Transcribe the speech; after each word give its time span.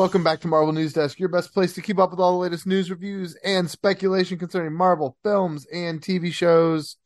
welcome 0.00 0.24
back 0.24 0.40
to 0.40 0.48
Marvel 0.48 0.72
News 0.72 0.94
Desk, 0.94 1.18
your 1.18 1.28
best 1.28 1.52
place 1.52 1.74
to 1.74 1.82
keep 1.82 1.98
up 1.98 2.10
with 2.10 2.20
all 2.20 2.32
the 2.32 2.38
latest 2.38 2.66
news, 2.66 2.90
reviews, 2.90 3.36
and 3.44 3.68
speculation 3.68 4.38
concerning 4.38 4.72
Marvel 4.72 5.14
films 5.22 5.66
and 5.70 6.00
TV 6.00 6.32
shows. 6.32 6.96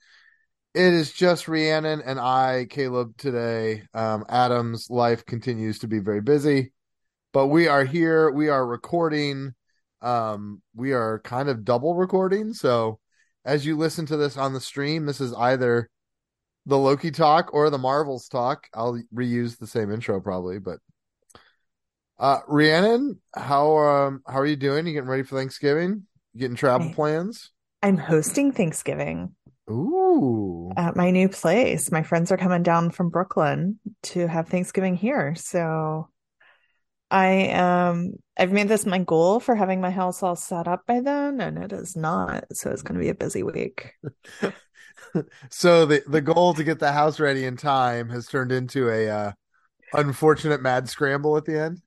It 0.76 0.92
is 0.92 1.10
just 1.10 1.48
Rhiannon 1.48 2.02
and 2.02 2.20
I, 2.20 2.68
Caleb, 2.70 3.16
today. 3.16 3.82
Um, 3.94 4.24
Adam's 4.28 4.90
life 4.90 5.26
continues 5.26 5.80
to 5.80 5.88
be 5.88 5.98
very 5.98 6.20
busy, 6.20 6.72
but 7.32 7.48
we 7.48 7.66
are 7.66 7.84
here. 7.84 8.30
We 8.30 8.48
are 8.48 8.64
recording. 8.64 9.54
Um, 10.00 10.62
we 10.76 10.92
are 10.92 11.18
kind 11.24 11.48
of 11.48 11.64
double 11.64 11.96
recording. 11.96 12.52
So 12.52 13.00
as 13.44 13.66
you 13.66 13.76
listen 13.76 14.06
to 14.06 14.16
this 14.16 14.36
on 14.36 14.52
the 14.52 14.60
stream, 14.60 15.04
this 15.06 15.20
is 15.20 15.34
either 15.34 15.90
the 16.64 16.78
Loki 16.78 17.10
talk 17.10 17.52
or 17.52 17.70
the 17.70 17.76
Marvels 17.76 18.28
talk. 18.28 18.68
I'll 18.72 19.02
reuse 19.12 19.58
the 19.58 19.66
same 19.66 19.90
intro 19.90 20.20
probably, 20.20 20.60
but 20.60 20.78
uh, 22.18 22.38
Rhiannon, 22.46 23.20
how 23.34 23.76
um 23.76 24.22
how 24.26 24.38
are 24.38 24.46
you 24.46 24.56
doing? 24.56 24.86
You 24.86 24.92
getting 24.92 25.08
ready 25.08 25.22
for 25.22 25.36
Thanksgiving? 25.36 26.06
You 26.32 26.40
getting 26.40 26.56
travel 26.56 26.92
plans? 26.92 27.50
I'm 27.82 27.98
hosting 27.98 28.52
Thanksgiving 28.52 29.34
Ooh, 29.70 30.72
at 30.76 30.96
my 30.96 31.10
new 31.10 31.28
place. 31.28 31.90
My 31.90 32.02
friends 32.02 32.30
are 32.32 32.36
coming 32.36 32.62
down 32.62 32.90
from 32.90 33.10
Brooklyn 33.10 33.78
to 34.04 34.26
have 34.26 34.48
Thanksgiving 34.48 34.96
here. 34.96 35.34
So 35.34 36.08
I 37.10 37.50
um 37.50 38.14
I've 38.36 38.52
made 38.52 38.68
this 38.68 38.86
my 38.86 38.98
goal 38.98 39.40
for 39.40 39.54
having 39.54 39.80
my 39.80 39.90
house 39.90 40.22
all 40.22 40.36
set 40.36 40.68
up 40.68 40.86
by 40.86 41.00
then, 41.00 41.40
and 41.40 41.58
it 41.58 41.72
is 41.72 41.96
not. 41.96 42.44
So 42.52 42.70
it's 42.70 42.82
going 42.82 42.98
to 42.98 43.04
be 43.04 43.10
a 43.10 43.14
busy 43.14 43.42
week. 43.42 43.92
so 45.50 45.86
the 45.86 46.02
the 46.06 46.20
goal 46.20 46.54
to 46.54 46.64
get 46.64 46.78
the 46.78 46.92
house 46.92 47.20
ready 47.20 47.44
in 47.44 47.56
time 47.56 48.08
has 48.08 48.26
turned 48.26 48.52
into 48.52 48.88
a 48.88 49.08
uh, 49.08 49.32
unfortunate 49.92 50.62
mad 50.62 50.88
scramble 50.88 51.36
at 51.36 51.44
the 51.44 51.60
end. 51.60 51.80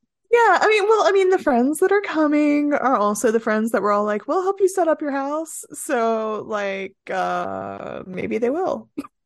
Yeah, 0.48 0.60
I 0.62 0.68
mean, 0.68 0.84
well, 0.88 1.06
I 1.06 1.12
mean, 1.12 1.30
the 1.30 1.40
friends 1.40 1.80
that 1.80 1.92
are 1.92 2.02
coming 2.02 2.74
are 2.74 2.96
also 2.96 3.32
the 3.32 3.40
friends 3.40 3.72
that 3.72 3.82
were 3.82 3.92
all 3.92 4.06
like, 4.06 4.28
"We'll 4.28 4.44
help 4.44 4.62
you 4.62 4.70
set 4.70 4.88
up 4.88 5.02
your 5.02 5.12
house." 5.12 5.66
So, 5.74 6.44
like, 6.48 6.96
uh 7.12 8.04
maybe 8.06 8.38
they 8.38 8.50
will. 8.50 8.90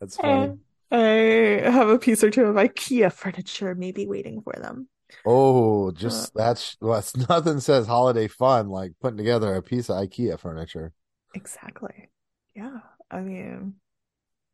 That's 0.00 0.16
funny. 0.16 0.58
I 0.90 1.70
have 1.70 1.88
a 1.88 1.98
piece 1.98 2.24
or 2.24 2.30
two 2.30 2.44
of 2.44 2.56
IKEA 2.56 3.12
furniture 3.12 3.74
maybe 3.74 4.06
waiting 4.06 4.42
for 4.42 4.54
them. 4.54 4.88
Oh, 5.26 5.90
just 5.90 6.34
that's 6.34 6.76
well, 6.80 6.94
that's 6.94 7.16
nothing 7.28 7.60
says 7.60 7.86
holiday 7.86 8.28
fun 8.28 8.68
like 8.68 8.92
putting 9.00 9.18
together 9.18 9.54
a 9.54 9.62
piece 9.62 9.90
of 9.90 9.96
IKEA 9.96 10.38
furniture. 10.38 10.92
Exactly. 11.34 12.10
Yeah. 12.54 12.80
I 13.10 13.20
mean, 13.20 13.74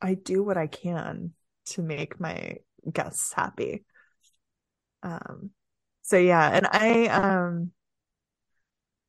I 0.00 0.14
do 0.14 0.42
what 0.42 0.56
I 0.56 0.66
can 0.66 1.32
to 1.66 1.82
make 1.82 2.20
my 2.20 2.58
guests 2.90 3.32
happy. 3.32 3.84
Um, 5.02 5.50
so 6.02 6.16
yeah, 6.16 6.48
and 6.48 6.66
I 6.66 7.06
um 7.06 7.72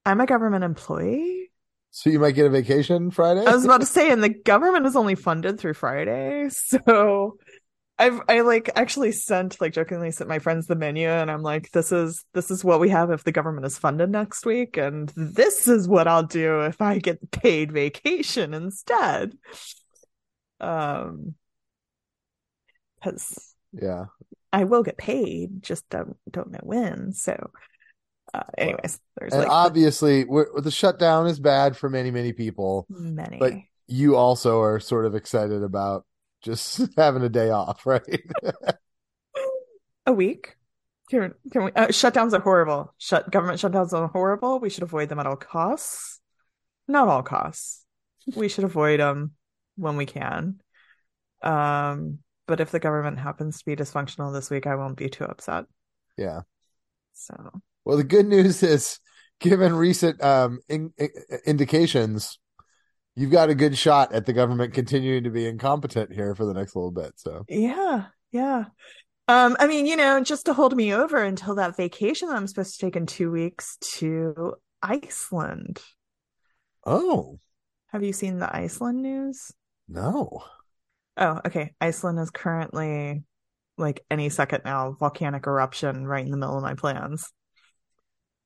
I'm 0.05 0.21
a 0.21 0.25
government 0.25 0.63
employee. 0.63 1.51
So 1.91 2.09
you 2.09 2.19
might 2.19 2.35
get 2.35 2.45
a 2.45 2.49
vacation 2.49 3.09
Friday. 3.09 3.45
I 3.45 3.53
was 3.53 3.65
about 3.65 3.81
to 3.81 3.85
say, 3.87 4.11
and 4.11 4.23
the 4.23 4.29
government 4.29 4.85
is 4.85 4.95
only 4.95 5.15
funded 5.15 5.59
through 5.59 5.73
Friday, 5.73 6.49
so 6.49 7.37
I've 7.97 8.21
I 8.29 8.41
like 8.41 8.69
actually 8.75 9.11
sent 9.11 9.59
like 9.59 9.73
jokingly 9.73 10.11
sent 10.11 10.29
my 10.29 10.39
friends 10.39 10.67
the 10.67 10.75
menu, 10.75 11.07
and 11.09 11.29
I'm 11.29 11.41
like, 11.41 11.71
this 11.71 11.91
is 11.91 12.23
this 12.33 12.49
is 12.49 12.63
what 12.63 12.79
we 12.79 12.89
have 12.89 13.11
if 13.11 13.23
the 13.23 13.31
government 13.31 13.65
is 13.65 13.77
funded 13.77 14.09
next 14.09 14.45
week, 14.45 14.77
and 14.77 15.11
this 15.15 15.67
is 15.67 15.87
what 15.87 16.07
I'll 16.07 16.23
do 16.23 16.61
if 16.61 16.81
I 16.81 16.99
get 16.99 17.31
paid 17.31 17.71
vacation 17.71 18.53
instead. 18.53 19.37
Um, 20.61 21.35
because 22.99 23.55
yeah. 23.73 24.05
I 24.51 24.63
will 24.63 24.83
get 24.83 24.97
paid, 24.97 25.61
just 25.61 25.87
don't 25.89 26.17
don't 26.31 26.51
know 26.51 26.59
when. 26.63 27.13
So, 27.13 27.51
uh, 28.33 28.43
anyways, 28.57 28.99
there's 29.17 29.33
And 29.33 29.43
like 29.43 29.51
obviously, 29.51 30.25
we're, 30.25 30.59
the 30.59 30.71
shutdown 30.71 31.27
is 31.27 31.39
bad 31.39 31.77
for 31.77 31.89
many, 31.89 32.11
many 32.11 32.33
people. 32.33 32.85
many. 32.89 33.37
but- 33.37 33.53
You 33.87 34.15
also 34.15 34.61
are 34.61 34.79
sort 34.79 35.05
of 35.05 35.15
excited 35.15 35.63
about 35.63 36.05
just 36.41 36.81
having 36.97 37.23
a 37.23 37.29
day 37.29 37.49
off, 37.49 37.85
right? 37.85 38.21
a 40.05 40.13
week. 40.13 40.55
Can, 41.09 41.33
can 41.51 41.63
we? 41.65 41.71
Uh, 41.71 41.87
shutdowns 41.87 42.33
are 42.33 42.39
horrible. 42.41 42.93
Shut 42.99 43.31
government 43.31 43.59
shutdowns 43.59 43.93
are 43.93 44.07
horrible. 44.07 44.59
We 44.59 44.69
should 44.69 44.83
avoid 44.83 45.09
them 45.09 45.19
at 45.19 45.25
all 45.25 45.35
costs. 45.35 46.19
Not 46.87 47.07
all 47.07 47.23
costs. 47.23 47.83
We 48.35 48.47
should 48.47 48.63
avoid 48.63 48.99
them 48.99 49.31
when 49.75 49.97
we 49.97 50.05
can. 50.05 50.59
Um, 51.41 52.19
but 52.49 52.59
if 52.59 52.71
the 52.71 52.79
government 52.79 53.19
happens 53.19 53.59
to 53.59 53.65
be 53.65 53.75
dysfunctional 53.75 54.33
this 54.33 54.49
week, 54.49 54.67
I 54.67 54.75
won't 54.75 54.97
be 54.97 55.07
too 55.07 55.23
upset. 55.23 55.65
yeah. 56.17 56.41
So 57.13 57.35
Well, 57.85 57.97
the 57.97 58.03
good 58.03 58.25
news 58.25 58.63
is, 58.63 58.99
given 59.39 59.73
recent 59.73 60.21
um, 60.23 60.59
in, 60.67 60.91
in- 60.97 61.09
indications, 61.45 62.39
you've 63.15 63.31
got 63.31 63.49
a 63.49 63.55
good 63.55 63.77
shot 63.77 64.13
at 64.13 64.25
the 64.25 64.33
government 64.33 64.73
continuing 64.73 65.23
to 65.25 65.29
be 65.29 65.45
incompetent 65.45 66.11
here 66.11 66.33
for 66.35 66.45
the 66.45 66.53
next 66.53 66.75
little 66.75 66.91
bit. 66.91 67.13
So, 67.17 67.45
yeah, 67.47 68.05
yeah. 68.31 68.65
Um, 69.27 69.55
I 69.59 69.67
mean, 69.67 69.85
you 69.85 69.95
know, 69.95 70.23
just 70.23 70.47
to 70.47 70.53
hold 70.53 70.75
me 70.75 70.91
over 70.93 71.17
until 71.23 71.55
that 71.55 71.77
vacation 71.77 72.29
that 72.29 72.35
I'm 72.35 72.47
supposed 72.47 72.79
to 72.79 72.85
take 72.85 72.95
in 72.95 73.05
two 73.05 73.29
weeks 73.31 73.77
to 73.97 74.55
Iceland. 74.81 75.79
oh 76.85 77.37
Have 77.87 78.03
you 78.03 78.13
seen 78.13 78.39
the 78.39 78.53
Iceland 78.55 79.01
news? 79.03 79.51
no, 79.87 80.43
Oh, 81.19 81.41
okay. 81.45 81.73
Iceland 81.81 82.19
is 82.19 82.31
currently 82.31 83.23
like 83.77 84.03
any 84.09 84.29
second 84.29 84.61
now, 84.65 84.93
volcanic 84.99 85.45
eruption 85.47 86.07
right 86.07 86.23
in 86.25 86.31
the 86.31 86.37
middle 86.37 86.57
of 86.57 86.63
my 86.63 86.75
plans. 86.75 87.31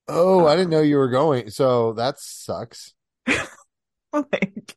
oh, 0.08 0.48
I 0.48 0.56
didn't 0.56 0.72
know 0.72 0.82
you 0.82 0.98
were 0.98 1.10
going. 1.10 1.50
So 1.50 1.94
that 1.94 2.20
sucks. 2.20 2.94
Like, 4.14 4.76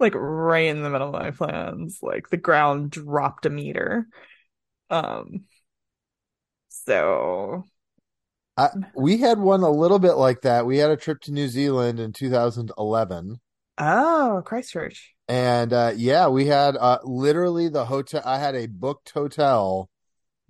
like 0.00 0.14
right 0.14 0.66
in 0.68 0.82
the 0.82 0.88
middle 0.88 1.14
of 1.14 1.22
my 1.22 1.30
plans. 1.30 1.98
Like 2.00 2.30
the 2.30 2.38
ground 2.38 2.90
dropped 2.90 3.44
a 3.44 3.50
meter. 3.50 4.06
Um, 4.88 5.44
so 6.70 7.64
I, 8.56 8.70
we 8.96 9.18
had 9.18 9.38
one 9.38 9.62
a 9.62 9.70
little 9.70 9.98
bit 9.98 10.14
like 10.14 10.40
that. 10.42 10.66
We 10.66 10.78
had 10.78 10.90
a 10.90 10.96
trip 10.96 11.20
to 11.22 11.32
New 11.32 11.48
Zealand 11.48 12.00
in 12.00 12.12
2011. 12.12 13.40
Oh, 13.78 14.42
Christchurch. 14.44 15.14
And 15.28 15.72
uh, 15.72 15.92
yeah, 15.96 16.28
we 16.28 16.46
had 16.46 16.76
uh, 16.76 16.98
literally 17.04 17.68
the 17.68 17.84
hotel. 17.84 18.22
I 18.24 18.38
had 18.38 18.54
a 18.54 18.66
booked 18.66 19.10
hotel 19.10 19.90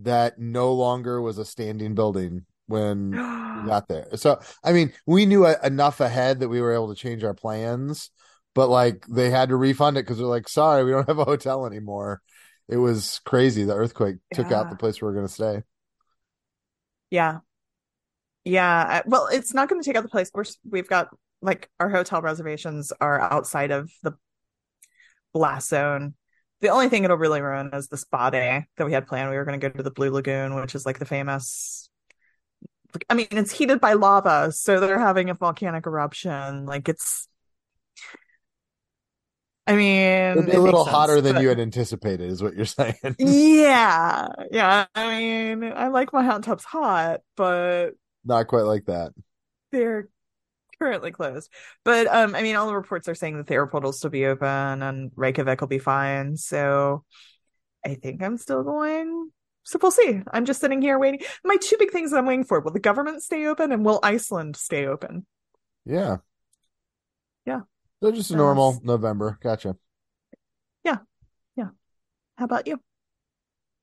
that 0.01 0.39
no 0.39 0.73
longer 0.73 1.21
was 1.21 1.39
a 1.39 1.45
standing 1.45 1.95
building 1.95 2.47
when 2.67 3.11
we 3.11 3.19
got 3.67 3.89
there. 3.89 4.07
So, 4.15 4.41
I 4.63 4.73
mean, 4.73 4.93
we 5.07 5.27
knew 5.27 5.47
a- 5.47 5.59
enough 5.65 6.01
ahead 6.01 6.41
that 6.41 6.49
we 6.49 6.61
were 6.61 6.73
able 6.73 6.95
to 6.95 7.01
change 7.01 7.25
our 7.25 7.35
plans, 7.35 8.11
but 8.55 8.69
like 8.69 9.05
they 9.09 9.31
had 9.31 9.49
to 9.49 9.57
refund 9.57 9.97
it 9.97 10.03
because 10.03 10.19
they're 10.19 10.27
like, 10.27 10.49
sorry, 10.49 10.85
we 10.85 10.93
don't 10.93 11.09
have 11.09 11.19
a 11.19 11.25
hotel 11.25 11.67
anymore. 11.67 12.23
It 12.69 12.77
was 12.77 13.21
crazy. 13.25 13.65
The 13.65 13.75
earthquake 13.75 14.17
took 14.33 14.53
out 14.53 14.71
the 14.71 14.77
place 14.77 15.01
we 15.01 15.07
were 15.07 15.15
going 15.15 15.27
to 15.27 15.33
stay. 15.33 15.63
Yeah. 17.11 17.39
Yeah. 18.45 19.03
Well, 19.07 19.29
it's 19.33 19.55
not 19.55 19.69
going 19.69 19.81
to 19.81 19.87
take 19.87 19.97
out 19.97 20.03
the 20.03 20.09
place. 20.09 20.31
We're, 20.35 20.45
we've 20.69 20.89
got 20.89 21.09
like 21.43 21.69
our 21.79 21.89
hotel 21.89 22.21
reservations 22.23 22.93
are 23.01 23.21
outside 23.21 23.71
of 23.71 23.91
the 24.03 24.13
blast 25.33 25.69
zone. 25.69 26.15
The 26.61 26.69
only 26.71 26.89
thing 26.89 27.05
it'll 27.05 27.17
really 27.17 27.41
ruin 27.41 27.71
is 27.73 27.89
the 27.89 27.97
spa 27.97 28.31
day 28.31 28.65
that 28.77 28.85
we 28.85 28.93
had 28.93 29.07
planned. 29.07 29.31
We 29.31 29.37
were 29.37 29.45
going 29.45 29.59
to 29.61 29.69
go 29.69 29.77
to 29.77 29.83
the 29.83 29.91
Blue 29.93 30.11
Lagoon, 30.11 30.55
which 30.57 30.75
is 30.75 30.85
like 30.85 30.99
the 30.99 31.05
famous. 31.05 31.89
I 33.09 33.15
mean, 33.15 33.29
it's 33.31 33.53
heated 33.53 33.81
by 33.81 33.93
lava, 33.93 34.51
so 34.51 34.81
they're 34.81 34.99
having 34.99 35.31
a 35.31 35.35
volcanic 35.35 35.87
eruption. 35.87 36.67
Like 36.67 36.89
it's. 36.89 37.29
I 39.67 39.77
mean, 39.77 40.33
It'd 40.33 40.47
be 40.47 40.53
a 40.53 40.61
little 40.61 40.85
sense, 40.85 40.97
hotter 40.97 41.21
than 41.21 41.35
but- 41.35 41.43
you 41.43 41.49
had 41.51 41.61
anticipated, 41.61 42.31
is 42.31 42.43
what 42.43 42.55
you're 42.55 42.65
saying. 42.65 42.95
Yeah, 43.19 44.29
yeah. 44.51 44.87
I 44.95 45.19
mean, 45.19 45.73
I 45.75 45.89
like 45.89 46.13
my 46.13 46.25
hot 46.25 46.43
tubs 46.43 46.65
hot, 46.65 47.21
but 47.37 47.91
Not 48.25 48.47
quite 48.49 48.63
like 48.63 48.87
that. 48.87 49.13
they're 49.71 50.09
currently 50.79 51.11
closed. 51.11 51.51
But 51.85 52.07
um, 52.07 52.35
I 52.35 52.43
mean, 52.43 52.57
all 52.57 52.67
the 52.67 52.75
reports 52.75 53.09
are 53.09 53.15
saying 53.15 53.37
that 53.37 53.47
the 53.47 53.55
airport 53.55 53.85
will 53.85 53.93
still 53.93 54.11
be 54.11 54.27
open 54.27 54.47
and 54.83 55.11
Reykjavik 55.17 55.61
will 55.61 55.69
be 55.69 55.79
fine. 55.79 56.37
So 56.37 57.05
I 57.85 57.95
think 57.95 58.23
I'm 58.23 58.39
still 58.39 58.63
going. 58.63 59.31
So 59.65 59.79
we'll 59.83 59.91
see. 59.91 60.23
I'm 60.33 60.47
just 60.47 60.61
sitting 60.61 60.81
here 60.81 60.99
waiting. 60.99 61.21
My 61.45 61.57
two 61.61 61.77
big 61.79 61.91
things 61.91 62.11
that 62.11 62.19
I'm 62.19 62.27
waiting 62.27 62.45
for: 62.45 62.61
will 62.61 62.73
the 62.73 62.81
government 62.81 63.23
stay 63.23 63.47
open, 63.47 63.71
and 63.71 63.85
will 63.85 64.01
Iceland 64.03 64.57
stay 64.57 64.87
open? 64.87 65.27
Yeah. 65.85 66.19
Yeah. 67.45 67.61
So 68.03 68.13
just 68.13 68.31
a 68.31 68.37
normal 68.37 68.81
November. 68.83 69.39
Gotcha. 69.43 69.77
Yeah, 70.85 70.99
yeah. 71.57 71.69
How 72.37 72.45
about 72.45 72.67
you? 72.67 72.81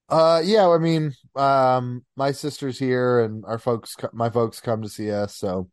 Uh, 0.07 0.41
yeah, 0.43 0.69
I 0.69 0.77
mean, 0.77 1.13
um, 1.35 2.05
my 2.15 2.31
sister's 2.31 2.77
here 2.77 3.19
and 3.21 3.43
our 3.45 3.57
folks, 3.57 3.95
my 4.13 4.29
folks 4.29 4.61
come 4.61 4.83
to 4.83 4.89
see 4.89 5.11
us, 5.11 5.35
so 5.35 5.69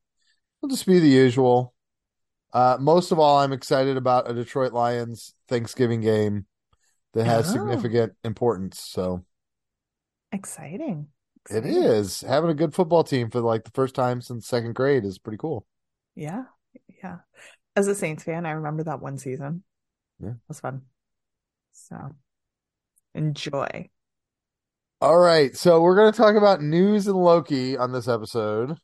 it'll 0.63 0.71
just 0.75 0.87
be 0.87 0.99
the 0.99 1.09
usual. 1.09 1.75
Uh, 2.53 2.77
most 2.81 3.13
of 3.13 3.19
all, 3.19 3.39
I'm 3.39 3.53
excited 3.53 3.97
about 3.97 4.31
a 4.31 4.35
Detroit 4.35 4.73
Lions 4.73 5.35
Thanksgiving 5.49 6.01
game 6.01 6.47
that 7.15 7.25
has 7.25 7.49
Oh. 7.49 7.53
significant 7.53 8.15
importance. 8.25 8.79
So, 8.81 9.25
Exciting. 10.31 11.09
It 11.51 11.67
is 11.67 12.21
having 12.23 12.51
a 12.51 12.55
good 12.55 12.73
football 12.75 13.05
team 13.05 13.29
for 13.31 13.41
like 13.41 13.65
the 13.65 13.71
first 13.73 13.95
time 13.95 14.21
since 14.23 14.47
second 14.47 14.75
grade 14.75 15.05
is 15.05 15.19
pretty 15.19 15.37
cool. 15.39 15.67
Yeah, 16.15 16.45
yeah. 17.03 17.19
As 17.75 17.89
a 17.89 17.95
Saints 17.95 18.23
fan, 18.25 18.47
I 18.47 18.53
remember 18.53 18.85
that 18.85 19.01
one 19.03 19.19
season. 19.19 19.65
Yeah, 20.21 20.31
it 20.31 20.37
was 20.49 20.61
fun. 20.61 20.83
So 21.73 21.97
enjoy. 23.15 23.91
All 25.01 25.19
right, 25.19 25.57
so 25.57 25.83
we're 25.83 25.97
going 25.97 26.13
to 26.13 26.17
talk 26.17 26.37
about 26.37 26.63
news 26.63 27.09
and 27.09 27.17
Loki 27.17 27.77
on 27.77 27.91
this 27.93 28.07
episode. 28.07 28.79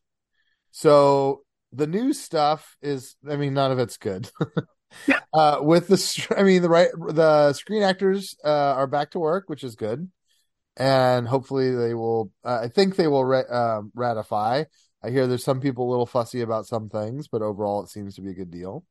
So 0.73 1.43
the 1.73 1.87
news 1.87 2.21
stuff 2.21 2.77
is, 2.83 3.17
I 3.29 3.37
mean, 3.37 3.55
none 3.55 3.73
of 3.73 3.79
it's 3.79 3.97
good. 3.97 4.31
uh, 5.33 5.59
with 5.61 5.89
the, 5.89 6.35
I 6.37 6.43
mean, 6.43 6.63
the 6.63 6.69
right, 6.69 6.91
the 6.97 7.53
screen 7.53 7.83
actors 7.83 8.37
uh, 8.45 8.49
are 8.49 8.87
back 8.87 9.13
to 9.13 9.19
work, 9.19 9.45
which 9.49 9.65
is 9.65 9.77
good 9.77 10.11
and 10.79 11.27
hopefully 11.27 11.75
they 11.75 11.93
will. 11.93 12.31
Uh, 12.45 12.61
I 12.63 12.69
think 12.69 12.97
they 12.97 13.09
will 13.09 13.25
ra- 13.25 13.41
uh, 13.41 13.83
ratify. 13.95 14.65
I 15.03 15.11
hear 15.11 15.27
there's 15.27 15.45
some 15.45 15.61
people 15.61 15.89
a 15.89 15.91
little 15.91 16.07
fussy 16.07 16.41
about 16.41 16.67
some 16.67 16.89
things, 16.89 17.29
but 17.29 17.43
overall 17.43 17.83
it 17.83 17.91
seems 17.91 18.15
to 18.15 18.23
be 18.23 18.31
a 18.31 18.35
good 18.35 18.51
deal. 18.51 18.85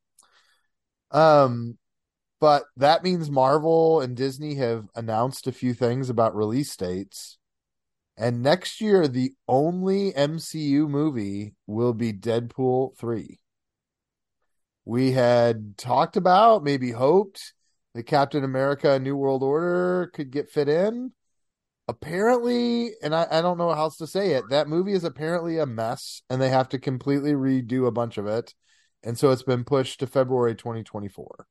Um, 1.11 1.77
but 2.39 2.65
that 2.75 3.03
means 3.03 3.31
Marvel 3.31 4.01
and 4.01 4.15
Disney 4.15 4.55
have 4.55 4.85
announced 4.95 5.47
a 5.47 5.51
few 5.51 5.73
things 5.73 6.09
about 6.09 6.35
release 6.35 6.75
dates. 6.75 7.36
And 8.17 8.41
next 8.41 8.81
year, 8.81 9.07
the 9.07 9.33
only 9.47 10.11
MCU 10.11 10.89
movie 10.89 11.53
will 11.67 11.93
be 11.93 12.11
Deadpool 12.13 12.97
3. 12.97 13.39
We 14.85 15.11
had 15.11 15.77
talked 15.77 16.17
about, 16.17 16.63
maybe 16.63 16.91
hoped, 16.91 17.53
that 17.93 18.03
Captain 18.03 18.43
America 18.43 18.97
New 18.99 19.15
World 19.15 19.43
Order 19.43 20.09
could 20.13 20.31
get 20.31 20.49
fit 20.49 20.67
in 20.67 21.11
apparently, 21.87 22.91
and 23.01 23.15
I, 23.15 23.27
I 23.31 23.41
don't 23.41 23.57
know 23.57 23.73
how 23.73 23.83
else 23.83 23.97
to 23.97 24.07
say 24.07 24.31
it, 24.31 24.43
that 24.49 24.67
movie 24.67 24.93
is 24.93 25.03
apparently 25.03 25.57
a 25.57 25.65
mess 25.65 26.21
and 26.29 26.41
they 26.41 26.49
have 26.49 26.69
to 26.69 26.79
completely 26.79 27.33
redo 27.33 27.87
a 27.87 27.91
bunch 27.91 28.17
of 28.17 28.27
it. 28.27 28.53
And 29.03 29.17
so 29.17 29.31
it's 29.31 29.43
been 29.43 29.63
pushed 29.63 29.99
to 30.01 30.07
February 30.07 30.55
2024. 30.55 31.47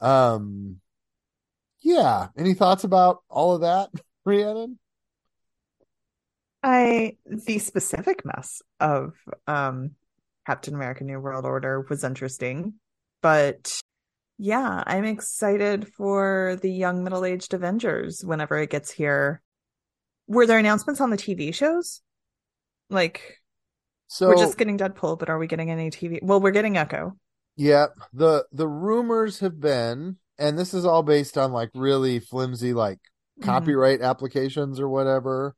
Um, 0.00 0.80
yeah. 1.80 2.28
Any 2.36 2.54
thoughts 2.54 2.84
about 2.84 3.22
all 3.28 3.54
of 3.54 3.62
that, 3.62 3.90
Rhiannon? 4.24 4.78
I 6.62 7.16
the 7.26 7.58
specific 7.58 8.24
mess 8.24 8.62
of 8.80 9.14
um 9.46 9.92
Captain 10.46 10.74
America 10.74 11.04
New 11.04 11.20
World 11.20 11.44
Order 11.44 11.84
was 11.88 12.04
interesting, 12.04 12.74
but 13.22 13.80
yeah, 14.38 14.82
I'm 14.86 15.04
excited 15.04 15.88
for 15.96 16.58
the 16.60 16.70
young 16.70 17.02
middle-aged 17.02 17.54
Avengers 17.54 18.22
whenever 18.24 18.58
it 18.58 18.70
gets 18.70 18.90
here. 18.90 19.42
Were 20.28 20.46
there 20.46 20.58
announcements 20.58 21.00
on 21.00 21.10
the 21.10 21.16
TV 21.16 21.54
shows? 21.54 22.02
Like 22.90 23.40
so 24.08 24.28
we're 24.28 24.36
just 24.36 24.58
getting 24.58 24.78
Deadpool, 24.78 25.18
but 25.18 25.28
are 25.28 25.38
we 25.38 25.46
getting 25.46 25.70
any 25.70 25.90
TV? 25.90 26.20
Well, 26.22 26.40
we're 26.40 26.52
getting 26.52 26.76
Echo. 26.76 27.16
Yeah, 27.56 27.86
the 28.12 28.44
the 28.52 28.68
rumors 28.68 29.40
have 29.40 29.58
been 29.58 30.16
and 30.38 30.58
this 30.58 30.74
is 30.74 30.84
all 30.84 31.02
based 31.02 31.38
on 31.38 31.52
like 31.52 31.70
really 31.74 32.20
flimsy 32.20 32.72
like 32.72 32.98
mm-hmm. 32.98 33.44
copyright 33.44 33.98
mm-hmm. 34.00 34.10
applications 34.10 34.80
or 34.80 34.88
whatever 34.88 35.54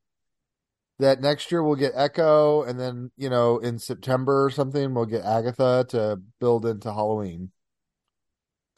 that 0.99 1.21
next 1.21 1.51
year 1.51 1.63
we'll 1.63 1.75
get 1.75 1.93
Echo 1.95 2.63
and 2.63 2.79
then, 2.79 3.11
you 3.17 3.29
know, 3.29 3.57
in 3.57 3.79
September 3.79 4.45
or 4.45 4.49
something 4.49 4.93
we'll 4.93 5.05
get 5.05 5.23
Agatha 5.23 5.85
to 5.89 6.21
build 6.39 6.65
into 6.65 6.93
Halloween 6.93 7.51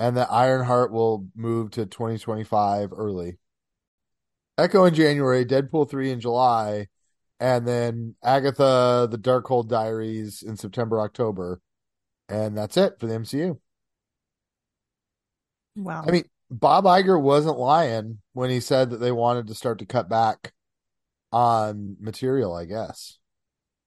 and 0.01 0.17
that 0.17 0.31
Ironheart 0.31 0.91
will 0.91 1.27
move 1.35 1.69
to 1.71 1.85
2025 1.85 2.89
early. 2.91 3.37
Echo 4.57 4.85
in 4.85 4.95
January, 4.95 5.45
Deadpool 5.45 5.87
3 5.87 6.11
in 6.11 6.19
July, 6.19 6.87
and 7.39 7.67
then 7.67 8.15
Agatha, 8.23 9.07
the 9.09 9.19
Darkhold 9.19 9.67
Diaries 9.67 10.41
in 10.41 10.57
September, 10.57 11.01
October. 11.01 11.61
And 12.27 12.57
that's 12.57 12.77
it 12.77 12.93
for 12.99 13.05
the 13.05 13.13
MCU. 13.13 13.59
Wow. 15.75 16.03
I 16.07 16.09
mean, 16.09 16.23
Bob 16.49 16.85
Iger 16.85 17.21
wasn't 17.21 17.59
lying 17.59 18.19
when 18.33 18.49
he 18.49 18.59
said 18.59 18.89
that 18.89 19.01
they 19.01 19.11
wanted 19.11 19.47
to 19.47 19.55
start 19.55 19.77
to 19.79 19.85
cut 19.85 20.09
back 20.09 20.51
on 21.31 21.97
material, 21.99 22.53
I 22.53 22.65
guess. 22.65 23.17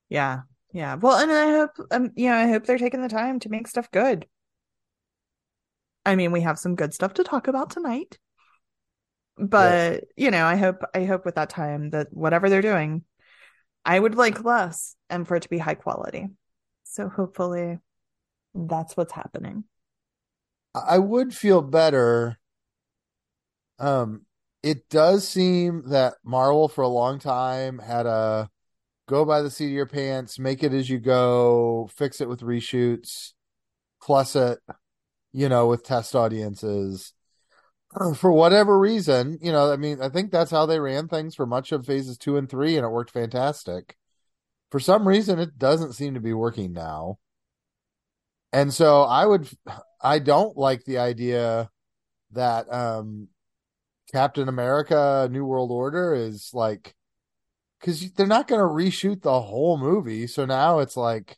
Yeah. 0.08 0.42
Yeah. 0.72 0.96
Well, 0.96 1.18
and 1.18 1.30
I 1.30 1.50
hope, 1.52 1.70
um, 1.90 2.10
you 2.16 2.28
know, 2.28 2.36
I 2.36 2.48
hope 2.48 2.64
they're 2.64 2.78
taking 2.78 3.02
the 3.02 3.08
time 3.08 3.38
to 3.40 3.48
make 3.48 3.68
stuff 3.68 3.90
good. 3.90 4.26
I 6.06 6.16
mean, 6.16 6.32
we 6.32 6.42
have 6.42 6.58
some 6.58 6.74
good 6.74 6.92
stuff 6.92 7.14
to 7.14 7.24
talk 7.24 7.48
about 7.48 7.70
tonight. 7.70 8.18
But, 9.36 10.04
you 10.16 10.30
know, 10.30 10.44
I 10.44 10.56
hope 10.56 10.82
I 10.94 11.04
hope 11.04 11.24
with 11.24 11.34
that 11.34 11.50
time 11.50 11.90
that 11.90 12.12
whatever 12.12 12.48
they're 12.48 12.62
doing, 12.62 13.02
I 13.84 13.98
would 13.98 14.14
like 14.14 14.44
less 14.44 14.96
and 15.10 15.26
for 15.26 15.36
it 15.36 15.42
to 15.42 15.48
be 15.48 15.58
high 15.58 15.74
quality. 15.74 16.28
So 16.84 17.08
hopefully 17.08 17.78
that's 18.54 18.96
what's 18.96 19.12
happening. 19.12 19.64
I 20.74 20.98
would 20.98 21.34
feel 21.34 21.62
better. 21.62 22.38
Um 23.78 24.26
it 24.64 24.88
does 24.88 25.28
seem 25.28 25.90
that 25.90 26.14
Marvel 26.24 26.68
for 26.68 26.82
a 26.82 26.88
long 26.88 27.18
time 27.18 27.78
had 27.78 28.06
a 28.06 28.48
go 29.06 29.26
by 29.26 29.42
the 29.42 29.50
seat 29.50 29.66
of 29.66 29.72
your 29.72 29.86
pants, 29.86 30.38
make 30.38 30.62
it 30.62 30.72
as 30.72 30.88
you 30.88 30.98
go, 30.98 31.90
fix 31.92 32.22
it 32.22 32.28
with 32.28 32.40
reshoots, 32.40 33.34
plus 34.00 34.34
it 34.34 34.58
you 35.34 35.48
know, 35.48 35.66
with 35.66 35.82
test 35.82 36.14
audiences. 36.14 37.12
For 38.16 38.32
whatever 38.32 38.78
reason, 38.78 39.38
you 39.42 39.52
know, 39.52 39.70
I 39.70 39.76
mean, 39.76 40.00
I 40.00 40.08
think 40.08 40.30
that's 40.30 40.50
how 40.50 40.64
they 40.64 40.80
ran 40.80 41.08
things 41.08 41.34
for 41.34 41.44
much 41.44 41.72
of 41.72 41.84
phases 41.84 42.16
two 42.16 42.36
and 42.36 42.48
three, 42.48 42.76
and 42.76 42.86
it 42.86 42.90
worked 42.90 43.10
fantastic. 43.10 43.96
For 44.70 44.80
some 44.80 45.06
reason, 45.06 45.38
it 45.38 45.58
doesn't 45.58 45.92
seem 45.92 46.14
to 46.14 46.20
be 46.20 46.32
working 46.32 46.72
now. 46.72 47.18
And 48.52 48.72
so 48.72 49.02
I 49.02 49.26
would, 49.26 49.48
I 50.00 50.20
don't 50.20 50.56
like 50.56 50.84
the 50.84 50.98
idea 50.98 51.70
that 52.32 52.72
um, 52.72 53.28
Captain 54.14 54.48
America 54.48 55.28
New 55.28 55.44
World 55.44 55.72
Order 55.72 56.14
is 56.14 56.50
like, 56.52 56.94
because 57.80 58.12
they're 58.12 58.28
not 58.28 58.46
going 58.46 58.60
to 58.60 58.64
reshoot 58.64 59.22
the 59.22 59.40
whole 59.40 59.76
movie. 59.76 60.28
So 60.28 60.44
now 60.44 60.78
it's 60.78 60.96
like, 60.96 61.36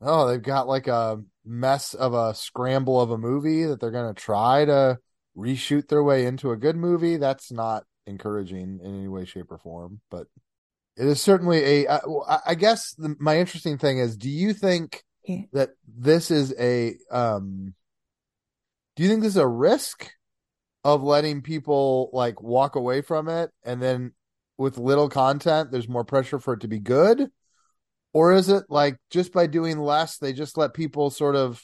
oh, 0.00 0.26
they've 0.26 0.40
got 0.40 0.66
like 0.66 0.86
a 0.86 1.20
mess 1.44 1.92
of 1.92 2.14
a 2.14 2.34
scramble 2.34 2.98
of 2.98 3.10
a 3.10 3.18
movie 3.18 3.66
that 3.66 3.78
they're 3.78 3.90
going 3.90 4.14
to 4.14 4.18
try 4.18 4.64
to 4.64 4.96
reshoot 5.36 5.88
their 5.88 6.02
way 6.02 6.24
into 6.24 6.50
a 6.50 6.56
good 6.56 6.76
movie, 6.76 7.18
that's 7.18 7.52
not 7.52 7.84
encouraging 8.06 8.80
in 8.82 9.00
any 9.00 9.08
way, 9.08 9.26
shape, 9.26 9.52
or 9.52 9.58
form. 9.58 10.00
But 10.10 10.28
it 10.96 11.06
is 11.06 11.20
certainly 11.20 11.84
a. 11.84 11.90
I, 11.90 12.38
I 12.46 12.54
guess 12.54 12.94
the, 12.94 13.16
my 13.20 13.38
interesting 13.38 13.76
thing 13.76 13.98
is, 13.98 14.16
do 14.16 14.30
you 14.30 14.54
think 14.54 15.04
yeah. 15.24 15.42
that 15.52 15.72
this 15.86 16.30
is 16.30 16.54
a? 16.58 16.96
um 17.10 17.74
Do 18.96 19.02
you 19.02 19.10
think 19.10 19.20
this 19.20 19.34
is 19.34 19.36
a 19.36 19.46
risk 19.46 20.10
of 20.94 21.02
letting 21.02 21.42
people 21.42 22.10
like 22.12 22.42
walk 22.42 22.76
away 22.76 23.02
from 23.02 23.28
it, 23.28 23.50
and 23.64 23.82
then 23.82 24.12
with 24.56 24.78
little 24.78 25.08
content, 25.08 25.70
there's 25.70 25.88
more 25.88 26.04
pressure 26.04 26.38
for 26.38 26.54
it 26.54 26.60
to 26.60 26.68
be 26.68 26.78
good? 26.78 27.30
Or 28.12 28.32
is 28.32 28.48
it 28.48 28.64
like 28.68 28.96
just 29.10 29.32
by 29.32 29.46
doing 29.46 29.78
less, 29.78 30.18
they 30.18 30.32
just 30.32 30.56
let 30.56 30.74
people 30.74 31.10
sort 31.10 31.36
of 31.36 31.62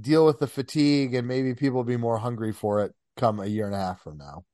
deal 0.00 0.24
with 0.24 0.38
the 0.38 0.46
fatigue 0.46 1.14
and 1.14 1.28
maybe 1.28 1.54
people 1.54 1.84
be 1.84 1.96
more 1.96 2.18
hungry 2.18 2.52
for 2.52 2.80
it 2.80 2.92
come 3.16 3.38
a 3.38 3.46
year 3.46 3.66
and 3.66 3.74
a 3.74 3.78
half 3.78 4.02
from 4.02 4.18
now? 4.18 4.44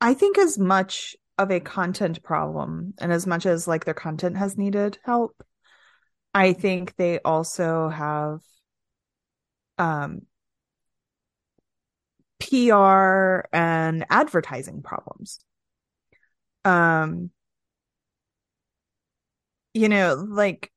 I 0.00 0.14
think 0.14 0.38
as 0.38 0.58
much 0.58 1.16
of 1.36 1.50
a 1.50 1.60
content 1.60 2.22
problem 2.22 2.94
and 2.98 3.12
as 3.12 3.26
much 3.26 3.46
as 3.46 3.66
like 3.66 3.84
their 3.84 3.94
content 3.94 4.36
has 4.36 4.56
needed 4.56 4.98
help, 5.04 5.42
I 6.32 6.52
think 6.52 6.94
they 6.96 7.18
also 7.24 7.88
have 7.88 8.40
um 9.78 10.22
PR 12.48 13.48
and 13.52 14.06
advertising 14.10 14.82
problems. 14.82 15.40
Um 16.64 17.30
you 19.74 19.88
know, 19.88 20.14
like 20.28 20.72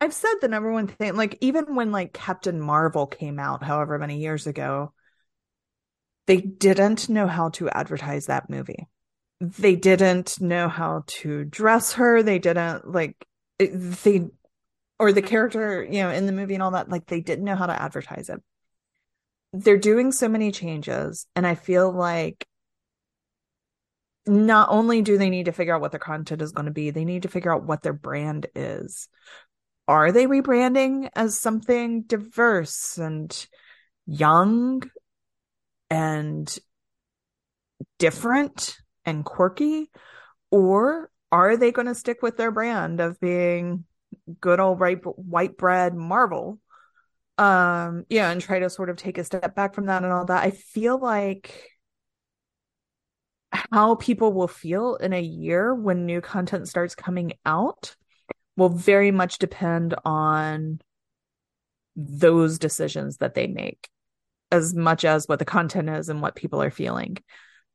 I've 0.00 0.12
said 0.12 0.34
the 0.40 0.48
number 0.48 0.70
one 0.72 0.86
thing, 0.86 1.16
like 1.16 1.38
even 1.40 1.74
when 1.74 1.92
like 1.92 2.12
Captain 2.12 2.60
Marvel 2.60 3.06
came 3.06 3.38
out, 3.38 3.62
however 3.62 3.98
many 3.98 4.18
years 4.18 4.46
ago, 4.46 4.92
they 6.26 6.40
didn't 6.40 7.08
know 7.08 7.26
how 7.26 7.50
to 7.50 7.68
advertise 7.70 8.26
that 8.26 8.50
movie. 8.50 8.86
They 9.40 9.76
didn't 9.76 10.40
know 10.40 10.68
how 10.68 11.04
to 11.06 11.44
dress 11.44 11.94
her. 11.94 12.22
They 12.22 12.38
didn't 12.38 12.90
like 12.90 13.26
they 13.58 14.26
or 14.98 15.12
the 15.12 15.22
character, 15.22 15.82
you 15.82 16.02
know, 16.02 16.10
in 16.10 16.26
the 16.26 16.32
movie 16.32 16.54
and 16.54 16.62
all 16.62 16.72
that, 16.72 16.88
like 16.88 17.06
they 17.06 17.20
didn't 17.20 17.44
know 17.44 17.56
how 17.56 17.66
to 17.66 17.82
advertise 17.82 18.28
it. 18.28 18.42
They're 19.56 19.78
doing 19.78 20.10
so 20.10 20.28
many 20.28 20.50
changes, 20.50 21.28
and 21.36 21.46
I 21.46 21.54
feel 21.54 21.92
like 21.92 22.44
not 24.26 24.68
only 24.70 25.00
do 25.00 25.16
they 25.16 25.30
need 25.30 25.44
to 25.44 25.52
figure 25.52 25.72
out 25.72 25.80
what 25.80 25.92
their 25.92 26.00
content 26.00 26.42
is 26.42 26.50
going 26.50 26.66
to 26.66 26.72
be, 26.72 26.90
they 26.90 27.04
need 27.04 27.22
to 27.22 27.28
figure 27.28 27.54
out 27.54 27.62
what 27.62 27.82
their 27.82 27.92
brand 27.92 28.48
is. 28.56 29.08
Are 29.86 30.10
they 30.10 30.26
rebranding 30.26 31.08
as 31.14 31.38
something 31.38 32.02
diverse 32.02 32.98
and 32.98 33.46
young 34.06 34.82
and 35.88 36.58
different 38.00 38.76
and 39.04 39.24
quirky? 39.24 39.88
Or 40.50 41.10
are 41.30 41.56
they 41.56 41.70
going 41.70 41.86
to 41.86 41.94
stick 41.94 42.22
with 42.22 42.36
their 42.36 42.50
brand 42.50 42.98
of 42.98 43.20
being 43.20 43.84
good 44.40 44.58
old 44.58 44.80
white, 44.80 45.04
white 45.04 45.56
bread 45.56 45.94
Marvel? 45.94 46.58
Um, 47.36 48.04
yeah, 48.08 48.30
and 48.30 48.40
try 48.40 48.60
to 48.60 48.70
sort 48.70 48.90
of 48.90 48.96
take 48.96 49.18
a 49.18 49.24
step 49.24 49.54
back 49.54 49.74
from 49.74 49.86
that 49.86 50.04
and 50.04 50.12
all 50.12 50.24
that. 50.26 50.44
I 50.44 50.50
feel 50.50 50.98
like 50.98 51.70
how 53.72 53.96
people 53.96 54.32
will 54.32 54.48
feel 54.48 54.96
in 54.96 55.12
a 55.12 55.20
year 55.20 55.74
when 55.74 56.06
new 56.06 56.20
content 56.20 56.68
starts 56.68 56.94
coming 56.94 57.32
out 57.44 57.96
will 58.56 58.68
very 58.68 59.10
much 59.10 59.38
depend 59.38 59.94
on 60.04 60.80
those 61.96 62.58
decisions 62.58 63.18
that 63.18 63.34
they 63.34 63.46
make 63.46 63.88
as 64.50 64.74
much 64.74 65.04
as 65.04 65.26
what 65.26 65.38
the 65.38 65.44
content 65.44 65.88
is 65.88 66.08
and 66.08 66.22
what 66.22 66.36
people 66.36 66.62
are 66.62 66.70
feeling. 66.70 67.16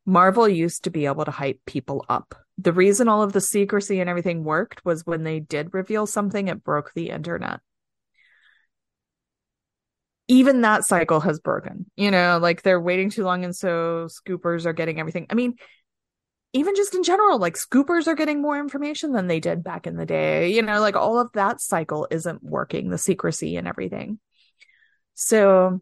Marvel 0.05 0.47
used 0.47 0.85
to 0.85 0.89
be 0.89 1.05
able 1.05 1.25
to 1.25 1.31
hype 1.31 1.59
people 1.65 2.05
up. 2.09 2.35
The 2.57 2.73
reason 2.73 3.07
all 3.07 3.21
of 3.21 3.33
the 3.33 3.41
secrecy 3.41 3.99
and 3.99 4.09
everything 4.09 4.43
worked 4.43 4.83
was 4.83 5.05
when 5.05 5.23
they 5.23 5.39
did 5.39 5.73
reveal 5.73 6.05
something, 6.05 6.47
it 6.47 6.63
broke 6.63 6.93
the 6.93 7.09
internet. 7.09 7.59
Even 10.29 10.61
that 10.61 10.85
cycle 10.85 11.19
has 11.19 11.39
broken, 11.39 11.89
you 11.97 12.11
know, 12.11 12.37
like 12.39 12.61
they're 12.61 12.79
waiting 12.79 13.09
too 13.09 13.23
long, 13.23 13.43
and 13.43 13.55
so 13.55 14.07
scoopers 14.07 14.65
are 14.67 14.73
getting 14.73 14.99
everything. 14.99 15.25
I 15.31 15.33
mean, 15.33 15.55
even 16.53 16.75
just 16.75 16.93
in 16.93 17.03
general, 17.03 17.39
like 17.39 17.55
scoopers 17.55 18.07
are 18.07 18.13
getting 18.13 18.39
more 18.39 18.59
information 18.59 19.11
than 19.11 19.25
they 19.25 19.39
did 19.39 19.63
back 19.63 19.87
in 19.87 19.97
the 19.97 20.05
day. 20.05 20.51
You 20.53 20.61
know, 20.61 20.81
like 20.81 20.95
all 20.95 21.19
of 21.19 21.31
that 21.33 21.61
cycle 21.61 22.07
isn't 22.11 22.43
working, 22.43 22.89
the 22.89 22.97
secrecy 22.99 23.57
and 23.57 23.67
everything. 23.67 24.19
So 25.15 25.81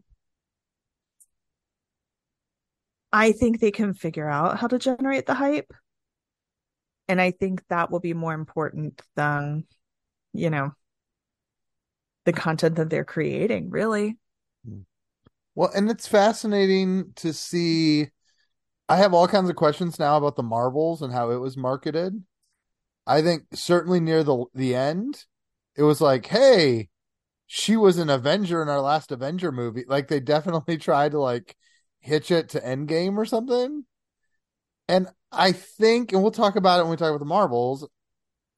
I 3.12 3.32
think 3.32 3.60
they 3.60 3.70
can 3.70 3.92
figure 3.92 4.28
out 4.28 4.58
how 4.58 4.66
to 4.66 4.78
generate 4.78 5.26
the 5.26 5.34
hype. 5.34 5.72
And 7.06 7.20
I 7.20 7.32
think 7.32 7.62
that 7.68 7.90
will 7.90 8.00
be 8.00 8.14
more 8.14 8.34
important 8.34 9.00
than, 9.14 9.64
you 10.32 10.50
know, 10.50 10.72
the 12.24 12.32
content 12.32 12.76
that 12.76 12.90
they're 12.90 13.04
creating, 13.04 13.70
really. 13.70 14.16
Hmm. 14.66 14.80
Well, 15.54 15.70
and 15.74 15.90
it's 15.90 16.08
fascinating 16.08 17.12
to 17.16 17.32
see 17.32 18.10
I 18.88 18.96
have 18.98 19.14
all 19.14 19.28
kinds 19.28 19.50
of 19.50 19.56
questions 19.56 19.98
now 19.98 20.16
about 20.18 20.36
the 20.36 20.42
Marvels 20.44 21.02
and 21.02 21.12
how 21.12 21.30
it 21.32 21.38
was 21.38 21.56
marketed. 21.56 22.24
I 23.06 23.22
think 23.22 23.44
certainly 23.54 24.00
near 24.00 24.24
the 24.24 24.46
the 24.54 24.74
end, 24.76 25.26
it 25.76 25.84
was 25.84 26.00
like, 26.00 26.26
hey, 26.26 26.90
she 27.46 27.76
was 27.76 27.98
an 27.98 28.10
Avenger 28.10 28.62
in 28.62 28.68
our 28.70 28.80
last 28.82 29.12
Avenger 29.12 29.52
movie. 29.52 29.84
Like 29.88 30.08
they 30.08 30.20
definitely 30.20 30.78
tried 30.78 31.12
to 31.12 31.20
like 31.20 31.56
hitch 32.00 32.30
it 32.32 32.50
to 32.50 32.60
Endgame 32.60 33.16
or 33.18 33.26
something. 33.26 33.86
And 34.88 35.08
I 35.32 35.52
think, 35.52 36.12
and 36.12 36.22
we'll 36.22 36.30
talk 36.30 36.56
about 36.56 36.80
it 36.80 36.82
when 36.84 36.90
we 36.92 36.96
talk 36.96 37.10
about 37.10 37.18
the 37.18 37.24
Marvels. 37.26 37.86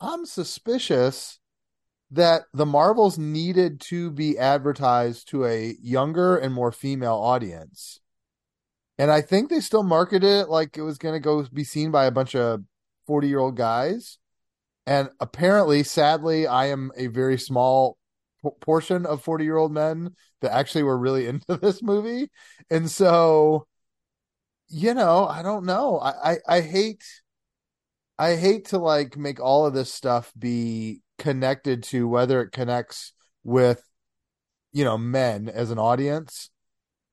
I'm 0.01 0.27
suspicious 0.27 1.40
that 2.11 2.43
the 2.53 2.67
Marvels 2.67 3.19
needed 3.19 3.81
to 3.81 4.11
be 4.11 4.39
advertised 4.39 5.29
to 5.29 5.45
a 5.45 5.77
younger 5.81 6.37
and 6.37 6.53
more 6.53 6.73
female 6.73 7.15
audience 7.15 8.01
and 9.01 9.11
I 9.11 9.23
think 9.23 9.49
they 9.49 9.61
still 9.61 9.83
marketed 9.83 10.29
it 10.29 10.51
like 10.51 10.77
it 10.77 10.83
was 10.83 10.99
going 10.99 11.15
to 11.15 11.21
go 11.21 11.43
be 11.55 11.65
seen 11.65 11.91
by 11.91 12.05
a 12.05 12.11
bunch 12.11 12.35
of 12.35 12.63
40 13.07 13.29
year 13.29 13.39
old 13.39 13.57
guys. 13.57 14.19
And 14.87 15.09
apparently, 15.21 15.85
sadly, 15.85 16.47
I 16.47 16.67
am 16.67 16.93
a 16.95 17.07
very 17.07 17.39
small 17.39 17.97
p- 18.45 18.51
portion 18.61 19.07
of 19.07 19.23
40 19.23 19.43
year 19.43 19.57
old 19.57 19.73
men 19.73 20.17
that 20.43 20.53
actually 20.53 20.83
were 20.83 20.99
really 20.99 21.27
into 21.29 21.57
this 21.57 21.83
movie. 21.83 22.29
And 22.69 22.91
so, 22.91 23.67
you 24.69 24.93
know, 24.93 25.27
I 25.27 25.43
don't 25.43 25.65
know. 25.65 25.99
I, 25.99 26.33
I, 26.33 26.39
I 26.47 26.61
hate, 26.61 27.03
I 28.19 28.37
hate 28.37 28.67
to 28.67 28.77
like 28.79 29.17
make 29.17 29.41
all 29.41 29.65
of 29.65 29.73
this 29.73 29.91
stuff 29.91 30.31
be 30.39 31.01
connected 31.21 31.85
to 31.85 32.09
whether 32.09 32.43
it 32.43 32.51
connects 32.51 33.13
with, 33.45 33.81
you 34.73 34.83
know, 34.83 34.99
men 34.99 35.49
as 35.49 35.71
an 35.71 35.79
audience 35.79 36.51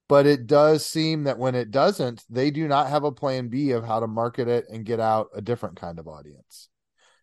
but 0.08 0.26
it 0.26 0.48
does 0.48 0.86
seem 0.86 1.26
that 1.26 1.38
when 1.38 1.56
it 1.56 1.72
doesn't, 1.72 2.24
they 2.30 2.50
do 2.50 2.68
not 2.68 2.90
have 2.90 3.04
a 3.04 3.12
plan 3.12 3.50
B 3.50 3.72
of 3.72 3.84
how 3.84 4.00
to 4.00 4.08
market 4.08 4.48
it 4.48 4.66
and 4.72 4.86
get 4.86 5.00
out 5.00 5.28
a 5.36 5.42
different 5.42 5.76
kind 5.76 6.00
of 6.00 6.08
audience. 6.08 6.70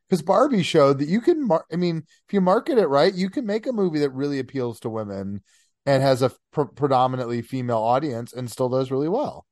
Because 0.09 0.21
Barbie 0.21 0.62
showed 0.62 0.99
that 0.99 1.09
you 1.09 1.23
can, 1.23 1.47
mar- 1.47 1.64
I 1.73 1.76
mean, 1.76 2.05
if 2.29 2.35
you 2.35 2.43
market 2.43 2.76
it 2.76 2.88
right, 2.88 3.12
you 3.12 3.31
can 3.31 3.47
make 3.47 3.67
a 3.67 3.73
movie 3.73 4.00
that 4.00 4.11
really 4.11 4.38
appeals 4.38 4.81
to 4.81 4.91
women 4.91 5.43
and 5.87 6.03
has 6.03 6.21
a 6.21 6.31
pr- 6.53 6.64
predominantly 6.64 7.41
female 7.41 7.79
audience 7.79 8.35
and 8.35 8.50
still 8.50 8.69
does 8.69 8.91
really 8.91 9.09
well. 9.09 9.47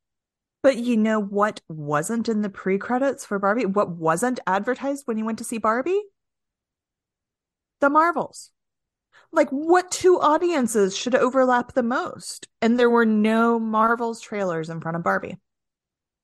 But 0.62 0.76
you 0.76 0.96
know 0.96 1.18
what 1.18 1.60
wasn't 1.68 2.28
in 2.28 2.42
the 2.42 2.50
pre 2.50 2.76
credits 2.76 3.24
for 3.24 3.38
Barbie? 3.38 3.66
What 3.66 3.90
wasn't 3.90 4.40
advertised 4.46 5.04
when 5.06 5.16
you 5.16 5.24
went 5.24 5.38
to 5.38 5.44
see 5.44 5.58
Barbie? 5.58 6.02
The 7.82 7.90
Marvels 7.90 8.52
like 9.32 9.48
what 9.50 9.90
two 9.90 10.20
audiences 10.20 10.96
should 10.96 11.16
overlap 11.16 11.72
the 11.72 11.82
most? 11.82 12.46
And 12.60 12.78
there 12.78 12.88
were 12.88 13.04
no 13.04 13.58
Marvel's 13.58 14.20
trailers 14.20 14.70
in 14.70 14.80
front 14.80 14.96
of 14.96 15.02
Barbie. 15.02 15.38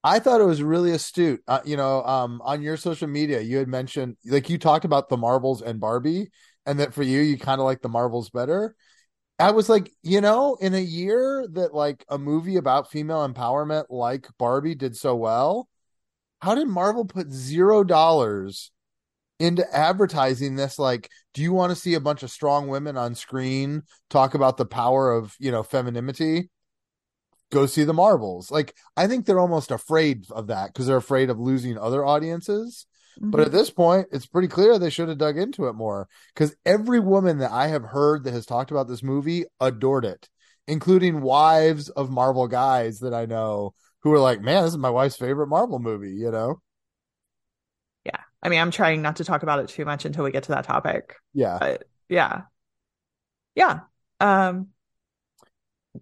I 0.05 0.21
thought 0.21 0.41
it 0.41 0.47
was 0.47 0.63
really 0.63 0.93
astute. 0.93 1.43
Uh, 1.49 1.59
you 1.65 1.77
know, 1.77 2.05
um, 2.05 2.41
on 2.45 2.63
your 2.63 2.77
social 2.77 3.09
media, 3.09 3.41
you 3.41 3.57
had 3.57 3.67
mentioned 3.67 4.17
like 4.25 4.49
you 4.49 4.57
talked 4.57 4.85
about 4.85 5.09
the 5.09 5.17
Marvels 5.17 5.61
and 5.61 5.81
Barbie, 5.81 6.31
and 6.65 6.79
that 6.79 6.95
for 6.95 7.03
you, 7.03 7.21
you 7.21 7.37
kind 7.37 7.61
of 7.61 7.65
like 7.65 7.83
the 7.83 7.89
Marvels 7.89 8.31
better. 8.31 8.77
I 9.41 9.51
was 9.51 9.69
like, 9.69 9.93
you 10.05 10.21
know, 10.21 10.57
in 10.61 10.75
a 10.75 10.81
year 10.81 11.45
that 11.55 11.75
like 11.75 12.05
a 12.09 12.19
movie 12.19 12.57
about 12.57 12.91
female 12.91 13.29
empowerment 13.29 13.87
like 13.91 14.29
Barbie 14.39 14.77
did 14.77 14.97
so 14.97 15.17
well, 15.17 15.69
how 16.41 16.55
did 16.55 16.69
Marvel 16.69 17.05
put 17.05 17.33
zero 17.33 17.83
dollars 17.83 18.71
into 19.39 19.65
advertising 19.75 20.57
this 20.57 20.79
like 20.79 21.11
do 21.35 21.43
you 21.43 21.53
want 21.53 21.71
to 21.71 21.77
see 21.77 21.95
a 21.95 22.01
bunch 22.01 22.23
of 22.23 22.31
strong 22.31 22.69
women 22.69 22.97
on 22.97 23.15
screen 23.15 23.83
talk 24.11 24.35
about 24.35 24.57
the 24.57 24.67
power 24.67 25.13
of 25.13 25.35
you 25.39 25.51
know 25.51 25.63
femininity? 25.63 26.51
Go 27.51 27.65
see 27.67 27.85
the 27.85 27.95
marvels. 27.95 28.51
Like 28.51 28.75
i 28.97 29.07
think 29.07 29.25
they're 29.27 29.41
almost 29.41 29.71
afraid 29.71 30.25
of 30.31 30.49
that 30.49 30.69
because 30.69 30.87
they're 30.87 30.97
afraid 30.97 31.31
of 31.31 31.39
losing 31.39 31.79
other 31.79 32.05
audiences. 32.05 32.87
Mm-hmm. 33.19 33.31
but 33.31 33.41
at 33.41 33.51
this 33.51 33.69
point 33.69 34.07
it's 34.13 34.27
pretty 34.27 34.47
clear 34.47 34.79
they 34.79 34.91
should 34.91 35.09
have 35.09 35.19
dug 35.19 35.39
into 35.39 35.67
it 35.67 35.73
more 35.73 36.07
because 36.33 36.55
every 36.65 37.01
woman 37.01 37.39
that 37.39 37.51
i 37.51 37.67
have 37.67 37.83
heard 37.83 38.23
that 38.23 38.33
has 38.33 38.47
talked 38.47 38.71
about 38.71 38.87
this 38.87 39.03
movie 39.03 39.45
adored 39.59 40.05
it 40.05 40.29
including 40.69 41.21
wives 41.21 41.89
of 41.89 42.11
marvel 42.11 42.47
guys 42.47 43.01
that 43.01 43.13
i 43.13 43.27
know 43.27 43.73
who 44.03 44.13
are 44.13 44.21
like 44.21 44.41
man 44.41 44.63
this 44.63 44.73
is 44.73 44.79
my 44.79 44.91
wife's 44.91 45.17
favorite 45.17 45.49
marvel 45.49 45.81
movie 45.81 46.13
you 46.13 46.31
know 46.31 46.61
I 48.43 48.49
mean, 48.49 48.61
I'm 48.61 48.71
trying 48.71 49.03
not 49.03 49.17
to 49.17 49.25
talk 49.25 49.43
about 49.43 49.61
it 49.61 49.69
too 49.69 49.85
much 49.85 50.05
until 50.05 50.25
we 50.25 50.31
get 50.31 50.45
to 50.45 50.53
that 50.53 50.65
topic. 50.65 51.17
Yeah. 51.35 51.59
But 51.61 51.85
yeah. 52.09 52.43
Yeah. 53.55 53.81
Um 54.21 54.69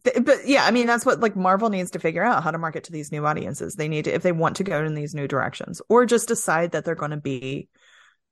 th- 0.05 0.25
but 0.25 0.47
yeah, 0.47 0.65
I 0.65 0.71
mean 0.71 0.87
that's 0.87 1.07
what 1.07 1.21
like 1.21 1.37
Marvel 1.37 1.71
needs 1.71 1.93
to 1.93 1.99
figure 1.99 2.23
out 2.23 2.43
how 2.43 2.51
to 2.51 2.59
market 2.59 2.85
to 2.85 2.93
these 2.93 3.13
new 3.13 3.25
audiences. 3.25 3.75
They 3.75 3.89
need 3.89 4.05
to 4.05 4.15
if 4.15 4.23
they 4.23 4.33
want 4.33 4.57
to 4.57 4.65
go 4.65 4.85
in 4.85 4.95
these 4.95 5.15
new 5.15 5.27
directions 5.27 5.81
or 5.89 6.05
just 6.05 6.29
decide 6.29 6.73
that 6.73 6.85
they're 6.85 6.95
going 6.95 7.11
to 7.13 7.17
be 7.17 7.69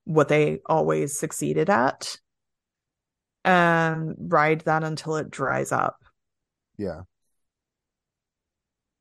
what 0.05 0.29
they 0.29 0.61
always 0.67 1.19
succeeded 1.19 1.71
at 1.71 2.17
and 3.43 4.15
ride 4.19 4.61
that 4.63 4.85
until 4.85 5.17
it 5.17 5.31
dries 5.31 5.73
up. 5.73 5.97
Yeah. 6.77 7.03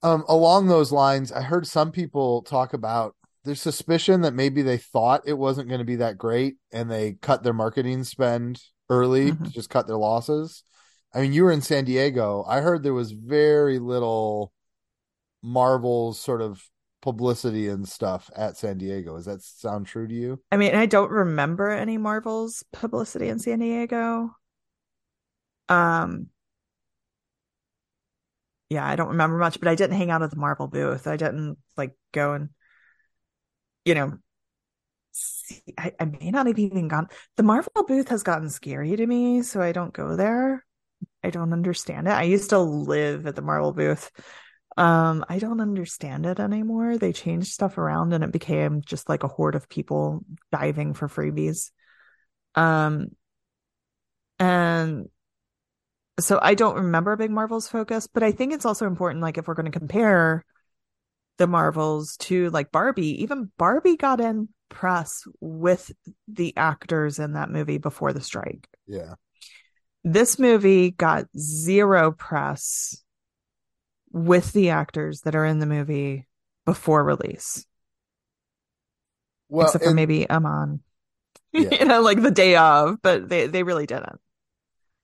Um 0.02 0.24
along 0.30 0.68
those 0.68 0.94
lines, 0.94 1.34
I 1.34 1.42
heard 1.42 1.68
some 1.68 1.92
people 1.92 2.44
talk 2.44 2.74
about 2.74 3.16
there's 3.44 3.62
suspicion 3.62 4.22
that 4.22 4.34
maybe 4.34 4.62
they 4.62 4.78
thought 4.78 5.24
it 5.26 5.38
wasn't 5.38 5.68
going 5.68 5.80
to 5.80 5.86
be 5.86 5.98
that 5.98 6.18
great 6.18 6.56
and 6.72 6.90
they 6.90 7.14
cut 7.22 7.44
their 7.44 7.54
marketing 7.54 8.04
spend 8.04 8.62
early 8.90 9.32
mm-hmm. 9.32 9.44
to 9.44 9.50
just 9.52 9.70
cut 9.70 9.88
their 9.88 9.98
losses. 9.98 10.64
I 11.14 11.22
mean, 11.22 11.34
you 11.34 11.44
were 11.44 11.52
in 11.52 11.62
San 11.62 11.86
Diego. 11.86 12.44
I 12.48 12.62
heard 12.62 12.82
there 12.82 12.94
was 12.94 13.12
very 13.12 13.80
little 13.80 14.54
Marvel's 15.42 16.20
sort 16.20 16.42
of 16.42 16.64
publicity 17.02 17.68
and 17.68 17.88
stuff 17.88 18.30
at 18.36 18.58
San 18.58 18.78
Diego. 18.78 19.18
Does 19.18 19.26
that 19.26 19.42
sound 19.42 19.86
true 19.86 20.08
to 20.08 20.14
you? 20.14 20.42
I 20.52 20.58
mean, 20.58 20.74
I 20.74 20.86
don't 20.86 21.12
remember 21.12 21.70
any 21.70 21.98
Marvel's 21.98 22.64
publicity 22.72 23.28
in 23.28 23.40
San 23.40 23.60
Diego. 23.60 24.32
Um 25.70 26.28
yeah, 28.70 28.88
I 28.88 28.96
don't 28.96 29.10
remember 29.10 29.38
much, 29.38 29.60
but 29.60 29.68
I 29.68 29.76
didn't 29.76 29.98
hang 29.98 30.10
out 30.10 30.24
at 30.24 30.32
the 30.32 30.38
Marvel 30.38 30.68
booth. 30.68 31.06
I 31.06 31.16
didn't 31.16 31.58
like 31.78 31.96
go 32.12 32.34
and 32.34 32.50
you 33.86 33.96
know, 33.96 34.18
I, 35.78 35.94
I 36.00 36.06
may 36.06 36.32
not 36.32 36.48
have 36.48 36.60
even 36.60 36.88
gone. 36.88 37.08
The 37.38 37.44
Marvel 37.44 37.84
booth 37.88 38.10
has 38.10 38.24
gotten 38.24 38.50
scary 38.50 38.96
to 38.96 39.06
me, 39.06 39.42
so 39.42 39.62
I 39.62 39.72
don't 39.72 39.94
go 39.94 40.16
there. 40.16 40.66
I 41.24 41.30
don't 41.30 41.54
understand 41.54 42.08
it. 42.08 42.12
I 42.12 42.24
used 42.24 42.50
to 42.50 42.60
live 42.60 43.28
at 43.28 43.36
the 43.36 43.42
Marvel 43.42 43.74
booth. 43.74 44.12
Um, 44.76 45.24
I 45.30 45.38
don't 45.38 45.62
understand 45.62 46.26
it 46.26 46.40
anymore. 46.40 46.98
They 46.98 47.14
changed 47.14 47.54
stuff 47.54 47.78
around 47.78 48.14
and 48.14 48.24
it 48.24 48.32
became 48.32 48.82
just 48.82 49.08
like 49.08 49.24
a 49.24 49.28
horde 49.28 49.56
of 49.56 49.70
people 49.70 50.26
diving 50.52 50.94
for 50.96 51.08
freebies. 51.08 51.70
Um, 52.56 53.10
and 54.40 55.10
so 56.20 56.40
I 56.42 56.56
don't 56.56 56.76
remember 56.76 57.16
Big 57.16 57.32
Marvel's 57.32 57.68
focus, 57.68 58.08
but 58.08 58.24
I 58.24 58.32
think 58.32 58.54
it's 58.54 58.66
also 58.66 58.88
important, 58.88 59.22
like 59.22 59.38
if 59.38 59.48
we're 59.48 59.54
going 59.54 59.72
to 59.72 59.78
compare 59.78 60.44
the 61.38 61.48
Marvels 61.48 62.18
to 62.18 62.50
like 62.52 62.72
Barbie. 62.72 63.24
Even 63.24 63.52
Barbie 63.58 63.98
got 63.98 64.20
in 64.22 64.50
press 64.70 65.24
with 65.40 65.92
the 66.28 66.56
actors 66.58 67.20
in 67.20 67.34
that 67.34 67.50
movie 67.50 67.78
before 67.78 68.14
the 68.14 68.22
strike. 68.22 68.68
Yeah. 68.88 69.16
This 70.04 70.38
movie 70.38 70.92
got 70.92 71.26
zero 71.38 72.12
press 72.12 73.02
with 74.12 74.52
the 74.52 74.70
actors 74.72 75.22
that 75.22 75.36
are 75.36 75.46
in 75.46 75.60
the 75.60 75.66
movie 75.66 76.28
before 76.66 77.04
release. 77.04 77.66
Well, 79.50 79.68
except 79.68 79.84
for 79.84 79.90
and- 79.90 79.96
maybe 79.96 80.30
Iman. 80.30 80.82
Yeah. 81.56 81.70
you 81.82 81.86
know, 81.86 82.02
like 82.02 82.20
the 82.20 82.32
day 82.32 82.56
of, 82.56 83.00
but 83.04 83.30
they 83.30 83.46
they 83.46 83.62
really 83.62 83.86
didn't. 83.86 84.20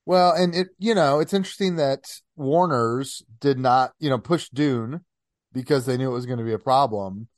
Well, 0.04 0.32
and 0.32 0.52
it 0.52 0.70
you 0.80 0.96
know, 0.96 1.20
it's 1.20 1.32
interesting 1.32 1.76
that 1.76 2.06
Warner's 2.34 3.22
did 3.38 3.56
not, 3.56 3.92
you 4.00 4.10
know, 4.10 4.18
push 4.18 4.48
Dune 4.48 5.04
because 5.52 5.86
they 5.86 5.96
knew 5.96 6.10
it 6.10 6.14
was 6.14 6.26
going 6.26 6.38
to 6.38 6.44
be 6.44 6.52
a 6.52 6.58
problem. 6.58 7.28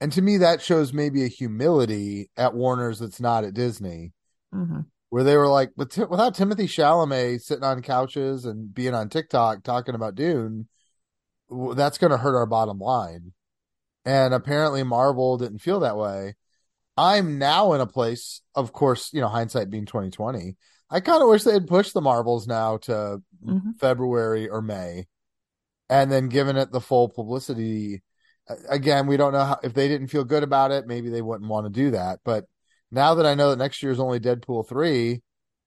And 0.00 0.12
to 0.12 0.22
me 0.22 0.38
that 0.38 0.62
shows 0.62 0.92
maybe 0.92 1.24
a 1.24 1.28
humility 1.28 2.30
at 2.36 2.54
Warner's 2.54 2.98
that's 2.98 3.20
not 3.20 3.44
at 3.44 3.54
Disney, 3.54 4.12
hmm 4.52 4.80
where 5.10 5.24
they 5.24 5.36
were 5.36 5.48
like, 5.48 5.70
with 5.76 5.94
without 6.08 6.34
Timothée 6.34 6.64
Chalamet 6.64 7.42
sitting 7.42 7.64
on 7.64 7.82
couches 7.82 8.46
and 8.46 8.72
being 8.72 8.94
on 8.94 9.10
TikTok 9.10 9.62
talking 9.62 9.94
about 9.94 10.14
Dune, 10.14 10.68
that's 11.74 11.98
going 11.98 12.12
to 12.12 12.16
hurt 12.16 12.34
our 12.34 12.46
bottom 12.46 12.78
line. 12.78 13.34
And 14.06 14.32
apparently 14.32 14.82
Marvel 14.82 15.36
didn't 15.36 15.58
feel 15.58 15.80
that 15.80 15.98
way. 15.98 16.36
I'm 16.96 17.38
now 17.38 17.74
in 17.74 17.82
a 17.82 17.86
place, 17.86 18.40
of 18.54 18.72
course, 18.72 19.10
you 19.12 19.20
know, 19.20 19.28
hindsight 19.28 19.68
being 19.68 19.84
2020. 19.84 20.56
I 20.88 21.00
kind 21.00 21.22
of 21.22 21.28
wish 21.28 21.42
they 21.42 21.52
had 21.52 21.68
pushed 21.68 21.92
the 21.92 22.00
Marvels 22.00 22.46
now 22.46 22.78
to 22.78 23.22
Mhm. 23.46 23.78
February 23.78 24.48
or 24.48 24.62
May 24.62 25.08
and 25.88 26.10
then 26.10 26.28
given 26.28 26.56
it 26.56 26.72
the 26.72 26.80
full 26.80 27.08
publicity. 27.08 28.02
Again, 28.68 29.06
we 29.06 29.16
don't 29.16 29.32
know 29.32 29.44
how, 29.44 29.60
if 29.62 29.74
they 29.74 29.88
didn't 29.88 30.08
feel 30.08 30.24
good 30.24 30.42
about 30.42 30.72
it, 30.72 30.86
maybe 30.86 31.10
they 31.10 31.22
wouldn't 31.22 31.50
want 31.50 31.66
to 31.66 31.70
do 31.70 31.92
that. 31.92 32.20
But 32.24 32.44
now 32.90 33.14
that 33.14 33.26
I 33.26 33.34
know 33.34 33.50
that 33.50 33.58
next 33.58 33.82
year 33.82 33.92
is 33.92 34.00
only 34.00 34.20
Deadpool 34.20 34.68
3, 34.68 35.22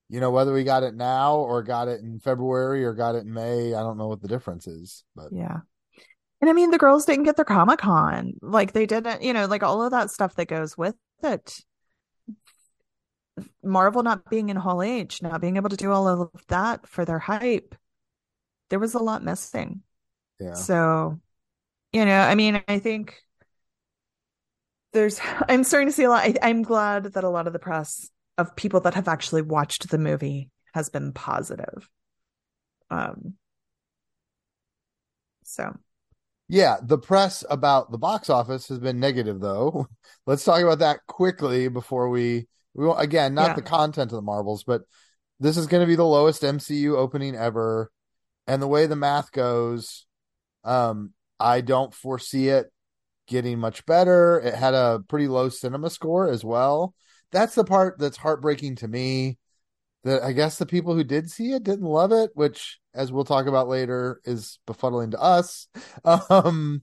you 0.08 0.20
know, 0.20 0.30
whether 0.30 0.52
we 0.52 0.62
got 0.62 0.82
it 0.82 0.94
now 0.94 1.36
or 1.36 1.62
got 1.62 1.88
it 1.88 2.00
in 2.00 2.20
February 2.20 2.84
or 2.84 2.94
got 2.94 3.14
it 3.14 3.24
in 3.24 3.32
May, 3.32 3.74
I 3.74 3.80
don't 3.80 3.98
know 3.98 4.08
what 4.08 4.20
the 4.20 4.28
difference 4.28 4.66
is. 4.66 5.04
But 5.14 5.32
Yeah. 5.32 5.60
And 6.40 6.50
I 6.50 6.52
mean, 6.52 6.70
the 6.70 6.78
girls 6.78 7.06
didn't 7.06 7.24
get 7.24 7.36
their 7.36 7.44
Comic 7.44 7.80
Con. 7.80 8.34
Like 8.42 8.72
they 8.72 8.86
didn't, 8.86 9.22
you 9.22 9.32
know, 9.32 9.46
like 9.46 9.62
all 9.62 9.82
of 9.82 9.92
that 9.92 10.10
stuff 10.10 10.34
that 10.36 10.48
goes 10.48 10.76
with 10.76 10.94
it. 11.22 11.60
Marvel 13.62 14.02
not 14.02 14.28
being 14.30 14.48
in 14.48 14.56
Hall 14.56 14.82
H, 14.82 15.22
not 15.22 15.40
being 15.40 15.56
able 15.56 15.70
to 15.70 15.76
do 15.76 15.90
all 15.90 16.08
of 16.08 16.30
that 16.48 16.86
for 16.86 17.04
their 17.04 17.18
hype. 17.18 17.74
There 18.70 18.78
was 18.78 18.94
a 18.94 18.98
lot 18.98 19.24
missing. 19.24 19.82
Yeah. 20.40 20.64
So, 20.64 21.20
you 21.92 22.04
know, 22.04 22.18
I 22.20 22.34
mean, 22.34 22.62
I 22.68 22.78
think 22.78 23.16
there's, 24.92 25.20
I'm 25.48 25.64
starting 25.64 25.88
to 25.88 25.92
see 25.92 26.04
a 26.04 26.10
lot. 26.10 26.24
I, 26.24 26.34
I'm 26.42 26.62
glad 26.62 27.04
that 27.14 27.24
a 27.24 27.28
lot 27.28 27.46
of 27.46 27.52
the 27.52 27.58
press 27.58 28.10
of 28.38 28.54
people 28.56 28.80
that 28.80 28.94
have 28.94 29.08
actually 29.08 29.42
watched 29.42 29.88
the 29.88 29.98
movie 29.98 30.50
has 30.74 30.88
been 30.88 31.12
positive. 31.12 31.88
Um, 32.90 33.34
so, 35.44 35.76
Yeah, 36.48 36.76
the 36.82 36.98
press 36.98 37.44
about 37.50 37.90
the 37.90 37.98
box 37.98 38.30
office 38.30 38.68
has 38.68 38.78
been 38.78 39.00
negative, 39.00 39.40
though. 39.40 39.88
Let's 40.26 40.44
talk 40.44 40.62
about 40.62 40.78
that 40.80 41.00
quickly 41.06 41.68
before 41.68 42.08
we 42.08 42.46
we 42.74 42.84
won't, 42.86 43.00
again 43.00 43.34
not 43.34 43.50
Yeah. 43.50 43.54
the 43.54 43.62
content 43.62 44.12
of 44.12 44.16
the 44.16 44.22
Marvels, 44.22 44.62
but 44.64 44.82
this 45.40 45.56
is 45.56 45.66
going 45.66 45.82
to 45.82 45.86
be 45.86 45.96
the 45.96 46.04
lowest 46.04 46.44
MCU 46.44 46.96
opening 46.96 47.34
ever, 47.34 47.90
and 48.46 48.62
the 48.62 48.68
way 48.68 48.86
the 48.86 48.96
math 48.96 49.32
goes, 49.32 50.05
um, 50.66 51.12
I 51.40 51.62
don't 51.62 51.94
foresee 51.94 52.48
it 52.50 52.72
getting 53.28 53.58
much 53.58 53.86
better. 53.86 54.40
It 54.40 54.54
had 54.54 54.74
a 54.74 55.02
pretty 55.08 55.28
low 55.28 55.48
cinema 55.48 55.90
score 55.90 56.28
as 56.30 56.44
well. 56.44 56.94
That's 57.32 57.54
the 57.54 57.64
part 57.64 57.98
that's 57.98 58.16
heartbreaking 58.18 58.76
to 58.76 58.88
me. 58.88 59.38
That 60.04 60.22
I 60.22 60.32
guess 60.32 60.58
the 60.58 60.66
people 60.66 60.94
who 60.94 61.04
did 61.04 61.30
see 61.30 61.52
it 61.52 61.64
didn't 61.64 61.86
love 61.86 62.12
it, 62.12 62.30
which, 62.34 62.78
as 62.94 63.12
we'll 63.12 63.24
talk 63.24 63.46
about 63.46 63.68
later, 63.68 64.20
is 64.24 64.58
befuddling 64.66 65.12
to 65.12 65.20
us. 65.20 65.68
Um, 66.30 66.82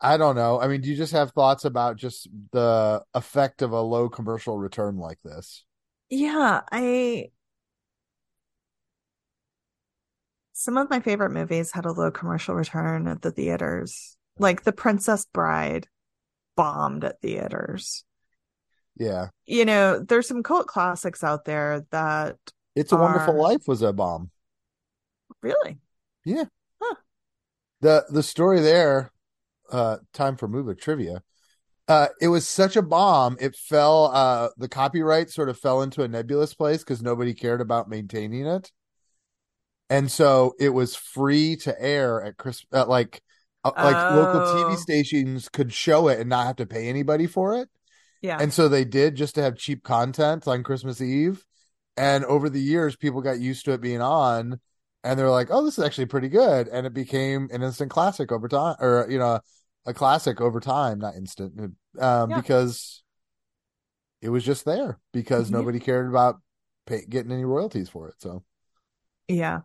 I 0.00 0.16
don't 0.16 0.34
know. 0.34 0.60
I 0.60 0.66
mean, 0.66 0.80
do 0.80 0.88
you 0.90 0.96
just 0.96 1.12
have 1.12 1.30
thoughts 1.30 1.64
about 1.64 1.96
just 1.96 2.28
the 2.50 3.04
effect 3.14 3.62
of 3.62 3.72
a 3.72 3.80
low 3.80 4.08
commercial 4.08 4.58
return 4.58 4.96
like 4.96 5.20
this? 5.22 5.64
yeah, 6.10 6.60
I, 6.70 7.30
some 10.52 10.76
of 10.76 10.90
my 10.90 11.00
favorite 11.00 11.30
movies 11.30 11.72
had 11.72 11.84
a 11.86 11.92
low 11.92 12.10
commercial 12.10 12.54
return 12.54 13.08
at 13.08 13.22
the 13.22 13.30
theaters. 13.30 14.16
Like 14.38 14.64
The 14.64 14.72
Princess 14.72 15.26
Bride 15.26 15.88
bombed 16.56 17.04
at 17.04 17.20
theaters. 17.20 18.04
Yeah, 18.96 19.28
You 19.46 19.64
know, 19.64 20.00
there's 20.00 20.28
some 20.28 20.42
cult 20.42 20.66
classics 20.66 21.24
out 21.24 21.44
there 21.44 21.86
that 21.90 22.36
It's 22.74 22.92
a 22.92 22.96
Wonderful 22.96 23.34
Life 23.34 23.66
was 23.66 23.82
a 23.82 23.92
bomb. 23.92 24.30
really, 25.42 25.78
Yeah. 26.24 26.44
the 27.80 28.04
The 28.10 28.22
story 28.22 28.60
there, 28.60 29.10
uh, 29.70 29.98
time 30.12 30.36
for 30.36 30.48
movie 30.48 30.74
trivia. 30.74 31.22
Uh, 31.88 32.08
it 32.20 32.28
was 32.28 32.46
such 32.46 32.76
a 32.76 32.82
bomb. 32.82 33.36
It 33.40 33.56
fell. 33.56 34.06
Uh, 34.06 34.50
the 34.56 34.68
copyright 34.68 35.30
sort 35.30 35.48
of 35.48 35.58
fell 35.58 35.82
into 35.82 36.02
a 36.02 36.08
nebulous 36.08 36.54
place 36.54 36.80
because 36.80 37.02
nobody 37.02 37.34
cared 37.34 37.60
about 37.60 37.88
maintaining 37.88 38.46
it, 38.46 38.70
and 39.92 40.10
so 40.10 40.54
it 40.58 40.70
was 40.70 40.96
free 40.96 41.56
to 41.56 41.80
air 41.80 42.22
at 42.22 42.36
Chris. 42.36 42.64
At 42.72 42.88
like, 42.88 43.22
uh, 43.64 43.72
like 43.82 44.08
local 44.08 44.42
TV 44.42 44.72
Oh. 44.72 44.76
stations 44.76 45.48
could 45.48 45.72
show 45.72 46.08
it 46.08 46.20
and 46.20 46.28
not 46.30 46.46
have 46.46 46.56
to 46.56 46.66
pay 46.66 46.88
anybody 46.88 47.26
for 47.26 47.56
it. 47.56 47.68
yeah. 48.20 48.38
And 48.38 48.52
so 48.52 48.68
they 48.68 48.84
did 48.84 49.14
just 49.14 49.34
to 49.36 49.42
have 49.42 49.56
cheap 49.56 49.82
content 49.84 50.48
on 50.48 50.62
Christmas 50.62 51.00
Eve. 51.00 51.44
And 51.96 52.24
over 52.24 52.48
the 52.48 52.60
years, 52.60 52.96
people 52.96 53.20
got 53.20 53.38
used 53.40 53.64
to 53.66 53.72
it 53.72 53.80
being 53.82 54.00
on, 54.00 54.60
and 55.04 55.18
they're 55.18 55.30
like, 55.30 55.48
"Oh, 55.50 55.62
this 55.64 55.76
is 55.78 55.84
actually 55.84 56.06
pretty 56.06 56.28
good," 56.28 56.68
and 56.68 56.86
it 56.86 56.94
became 56.94 57.48
an 57.52 57.62
instant 57.62 57.90
classic 57.90 58.32
over 58.32 58.48
time, 58.48 58.76
or 58.80 59.06
you 59.10 59.18
know, 59.18 59.40
a 59.84 59.92
classic 59.92 60.40
over 60.40 60.58
time, 60.58 60.98
not 61.00 61.16
instant, 61.16 61.76
um, 62.00 62.30
Yeah. 62.30 62.40
because 62.40 63.02
it 64.22 64.30
was 64.30 64.44
just 64.44 64.64
there 64.64 64.98
because 65.12 65.50
Yeah. 65.50 65.58
nobody 65.58 65.78
cared 65.80 66.08
about 66.08 66.40
pay, 66.86 67.04
getting 67.08 67.32
any 67.32 67.44
royalties 67.44 67.88
for 67.88 68.08
it. 68.08 68.14
So 68.18 68.42
Yeah. 69.28 69.62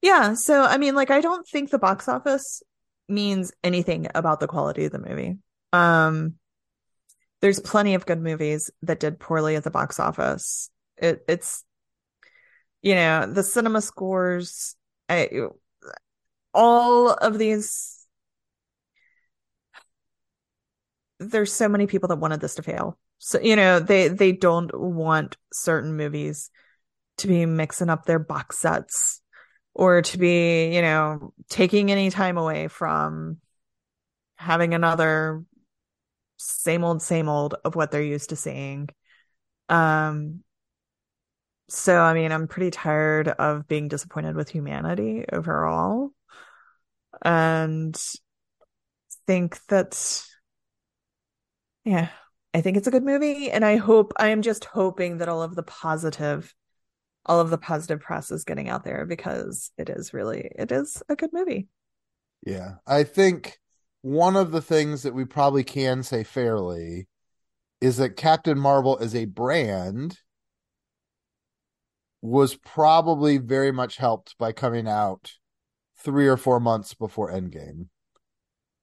Yeah. 0.00 0.34
So, 0.34 0.62
I 0.62 0.78
mean, 0.78 0.94
like, 0.94 1.10
I 1.10 1.20
don't 1.20 1.46
think 1.46 1.70
the 1.70 1.78
box 1.78 2.08
office 2.08 2.62
means 3.08 3.52
anything 3.64 4.06
about 4.14 4.40
the 4.40 4.46
quality 4.46 4.84
of 4.84 4.92
the 4.92 4.98
movie. 4.98 5.38
Um, 5.72 6.34
there's 7.40 7.60
plenty 7.60 7.94
of 7.94 8.06
good 8.06 8.20
movies 8.20 8.70
that 8.82 9.00
did 9.00 9.18
poorly 9.18 9.56
at 9.56 9.64
the 9.64 9.70
box 9.70 9.98
office. 10.00 10.70
It, 10.96 11.24
it's, 11.28 11.64
you 12.82 12.94
know, 12.94 13.26
the 13.26 13.42
cinema 13.42 13.80
scores, 13.80 14.76
I, 15.08 15.30
all 16.52 17.10
of 17.10 17.38
these, 17.38 18.06
there's 21.18 21.52
so 21.52 21.68
many 21.68 21.86
people 21.86 22.08
that 22.08 22.18
wanted 22.18 22.40
this 22.40 22.56
to 22.56 22.62
fail. 22.62 22.98
So, 23.18 23.40
you 23.40 23.56
know, 23.56 23.80
they, 23.80 24.08
they 24.08 24.32
don't 24.32 24.70
want 24.78 25.36
certain 25.52 25.96
movies 25.96 26.50
to 27.18 27.26
be 27.26 27.46
mixing 27.46 27.90
up 27.90 28.04
their 28.04 28.20
box 28.20 28.58
sets 28.58 29.20
or 29.78 30.02
to 30.02 30.18
be, 30.18 30.74
you 30.74 30.82
know, 30.82 31.32
taking 31.48 31.92
any 31.92 32.10
time 32.10 32.36
away 32.36 32.66
from 32.66 33.38
having 34.34 34.74
another 34.74 35.44
same 36.36 36.82
old, 36.82 37.00
same 37.00 37.28
old 37.28 37.54
of 37.64 37.76
what 37.76 37.92
they're 37.92 38.02
used 38.02 38.30
to 38.30 38.36
seeing. 38.36 38.88
Um, 39.68 40.42
so 41.68 41.96
I 42.00 42.12
mean, 42.12 42.32
I'm 42.32 42.48
pretty 42.48 42.72
tired 42.72 43.28
of 43.28 43.68
being 43.68 43.86
disappointed 43.86 44.34
with 44.34 44.48
humanity 44.48 45.24
overall. 45.32 46.10
And 47.24 47.96
think 49.28 49.64
that, 49.66 50.24
yeah, 51.84 52.08
I 52.52 52.62
think 52.62 52.76
it's 52.76 52.88
a 52.88 52.90
good 52.90 53.04
movie. 53.04 53.48
And 53.52 53.64
I 53.64 53.76
hope, 53.76 54.12
I 54.16 54.28
am 54.28 54.42
just 54.42 54.64
hoping 54.64 55.18
that 55.18 55.28
all 55.28 55.42
of 55.42 55.54
the 55.54 55.62
positive 55.62 56.52
all 57.28 57.40
of 57.40 57.50
the 57.50 57.58
positive 57.58 58.00
press 58.00 58.30
is 58.30 58.44
getting 58.44 58.68
out 58.68 58.84
there 58.84 59.04
because 59.06 59.70
it 59.76 59.88
is 59.90 60.14
really 60.14 60.50
it 60.56 60.72
is 60.72 61.02
a 61.08 61.16
good 61.16 61.30
movie. 61.32 61.68
yeah, 62.44 62.76
I 62.86 63.04
think 63.04 63.58
one 64.02 64.36
of 64.36 64.50
the 64.52 64.62
things 64.62 65.02
that 65.02 65.14
we 65.14 65.24
probably 65.24 65.64
can 65.64 66.02
say 66.02 66.24
fairly 66.24 67.06
is 67.80 67.98
that 67.98 68.16
Captain 68.16 68.58
Marvel 68.58 68.98
as 69.00 69.14
a 69.14 69.26
brand 69.26 70.18
was 72.20 72.56
probably 72.56 73.38
very 73.38 73.70
much 73.72 73.96
helped 73.96 74.36
by 74.38 74.52
coming 74.52 74.88
out 74.88 75.34
three 75.96 76.26
or 76.26 76.36
four 76.36 76.58
months 76.60 76.94
before 76.94 77.30
Endgame. 77.30 77.86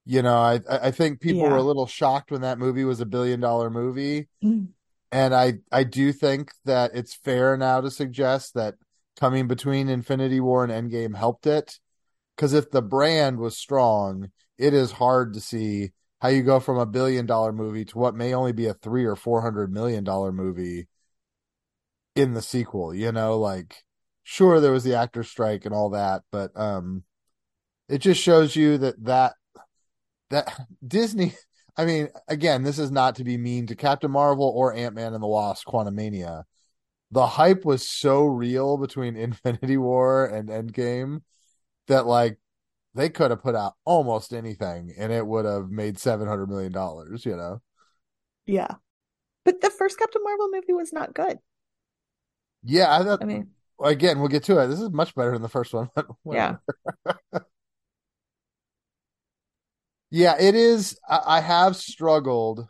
You 0.06 0.22
know, 0.22 0.38
I 0.38 0.60
I 0.70 0.92
think 0.92 1.20
people 1.20 1.42
were 1.42 1.56
a 1.56 1.64
little 1.64 1.88
shocked 1.88 2.32
when 2.32 2.42
that 2.42 2.60
movie 2.60 2.84
was 2.84 3.00
a 3.02 3.06
billion 3.06 3.40
dollar 3.40 3.70
movie, 3.70 4.30
mm. 4.44 4.68
And 5.16 5.34
I 5.34 5.54
I 5.72 5.86
do 5.86 6.12
think 6.12 6.52
that 6.66 6.92
it's 6.94 7.14
fair 7.16 7.56
now 7.56 7.80
to 7.80 7.90
suggest 7.90 8.54
that 8.56 8.76
coming 9.18 9.48
between 9.48 9.88
Infinity 9.88 10.42
War 10.42 10.66
and 10.66 10.92
Endgame 10.92 11.16
helped 11.16 11.48
it. 11.48 11.80
Because 12.36 12.52
if 12.52 12.70
the 12.70 12.82
brand 12.82 13.40
was 13.40 13.58
strong, 13.58 14.32
it 14.58 14.74
is 14.74 14.92
hard 14.92 15.34
to 15.34 15.40
see 15.40 15.92
how 16.20 16.28
you 16.28 16.44
go 16.44 16.60
from 16.60 16.78
a 16.78 16.86
billion 16.86 17.26
dollar 17.26 17.54
movie 17.54 17.86
to 17.86 17.98
what 17.98 18.14
may 18.14 18.34
only 18.34 18.52
be 18.52 18.66
a 18.66 18.74
three 18.74 19.06
or 19.06 19.16
four 19.16 19.42
hundred 19.42 19.72
million 19.72 20.04
dollar 20.04 20.34
movie 20.34 20.90
in 22.18 22.34
the 22.34 22.42
sequel. 22.42 22.94
You 22.94 23.14
know, 23.14 23.40
like 23.40 23.86
sure 24.24 24.60
there 24.60 24.74
was 24.74 24.84
the 24.84 24.96
actor 24.96 25.24
strike 25.24 25.64
and 25.64 25.74
all 25.74 25.92
that, 25.92 26.24
but 26.30 26.52
um, 26.60 27.04
it 27.88 28.00
just 28.00 28.22
shows 28.22 28.54
you 28.54 28.78
that 28.80 29.02
that 29.06 29.36
that 30.30 30.68
Disney. 30.86 31.36
I 31.78 31.86
mean, 31.86 32.10
again, 32.28 32.64
this 32.64 32.80
is 32.80 32.92
not 32.92 33.16
to 33.16 33.24
be 33.24 33.38
mean 33.38 33.68
to 33.68 33.76
Captain 33.76 34.12
Marvel 34.12 34.52
or 34.56 34.74
Ant 34.74 34.96
Man 34.96 35.14
and 35.14 35.22
the 35.22 35.28
Wasp: 35.28 35.68
Quantumania. 35.68 36.44
The 37.12 37.28
hype 37.28 37.66
was 37.66 37.88
so 37.88 38.26
real 38.26 38.78
between 38.78 39.16
Infinity 39.18 39.78
War 39.78 40.26
and 40.26 40.50
Endgame 40.50 41.22
that 41.88 42.06
like 42.06 42.40
they 42.94 43.10
could 43.10 43.32
have 43.32 43.44
put 43.44 43.56
out 43.56 43.74
almost 43.84 44.34
anything 44.34 44.94
and 44.98 45.12
it 45.12 45.26
would 45.26 45.46
have 45.46 45.70
made 45.70 46.00
seven 46.00 46.28
hundred 46.28 46.50
million 46.50 46.72
dollars. 46.72 47.26
You 47.26 47.36
know? 47.36 47.62
Yeah, 48.46 48.76
but 49.44 49.62
the 49.62 49.70
first 49.70 50.00
Captain 50.00 50.24
Marvel 50.24 50.50
movie 50.52 50.74
was 50.74 50.94
not 50.94 51.14
good. 51.14 51.40
Yeah, 52.64 52.94
I 52.96 53.04
thought. 53.04 53.22
I 53.22 53.26
mean, 53.26 53.50
again, 53.84 54.20
we'll 54.20 54.30
get 54.30 54.44
to 54.46 54.60
it. 54.60 54.68
This 54.68 54.80
is 54.80 54.90
much 54.92 55.14
better 55.14 55.34
than 55.34 55.42
the 55.42 55.50
first 55.50 55.74
one. 55.74 55.90
Yeah, 56.32 56.56
yeah, 60.16 60.36
it 60.40 60.56
is. 60.56 60.98
I, 61.10 61.20
I 61.26 61.40
have 61.42 61.76
struggled. 61.76 62.66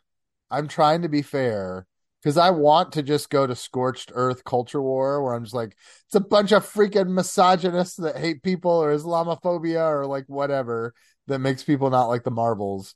I'm 0.50 0.68
trying 0.68 1.04
to 1.04 1.10
be 1.10 1.22
fair 1.22 1.86
because 2.20 2.38
I 2.38 2.50
want 2.50 2.94
to 2.94 3.04
just 3.04 3.30
go 3.30 3.46
to 3.46 3.56
scorched 3.56 4.12
earth 4.16 4.44
culture 4.44 4.82
war 4.82 5.22
where 5.24 5.36
I'm 5.36 5.44
just 5.44 5.54
like, 5.54 5.78
it's 6.08 6.16
a 6.16 6.20
bunch 6.20 6.52
of 6.52 6.66
freaking 6.66 7.10
misogynists 7.10 7.98
that 7.98 8.18
hate 8.18 8.42
people 8.42 8.72
or 8.72 8.96
Islamophobia 8.96 9.88
or 9.88 10.08
like 10.08 10.26
whatever 10.26 10.96
that 11.28 11.38
makes 11.38 11.62
people 11.62 11.92
not 11.92 12.08
like 12.08 12.24
the 12.24 12.32
Marvels. 12.32 12.96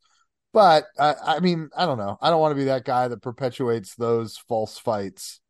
But 0.51 0.85
I 0.97 1.39
mean, 1.41 1.69
I 1.77 1.85
don't 1.85 1.99
know. 1.99 2.17
I 2.19 2.31
don't 2.31 2.41
want 2.41 2.53
to 2.53 2.59
be 2.59 2.65
that 2.65 2.85
guy 2.85 3.07
that 3.07 3.21
perpetuates 3.21 3.93
those 3.93 4.35
false 4.35 4.79
fights. 4.79 5.41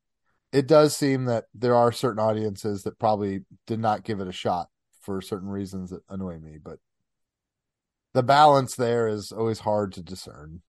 It 0.52 0.68
does 0.68 0.94
seem 0.94 1.24
that 1.26 1.46
there 1.54 1.76
are 1.76 1.94
certain 1.94 2.20
audiences 2.20 2.84
that 2.84 3.00
probably 3.00 3.46
did 3.66 3.80
not 3.80 4.04
give 4.04 4.20
it 4.20 4.28
a 4.28 4.34
shot 4.34 4.68
for 5.04 5.22
certain 5.22 5.48
reasons 5.48 5.92
that 5.92 6.02
annoy 6.10 6.38
me, 6.38 6.58
but 6.62 6.80
the 8.14 8.24
balance 8.24 8.76
there 8.76 9.08
is 9.08 9.32
always 9.32 9.60
hard 9.60 9.94
to 9.94 10.02
discern. 10.02 10.62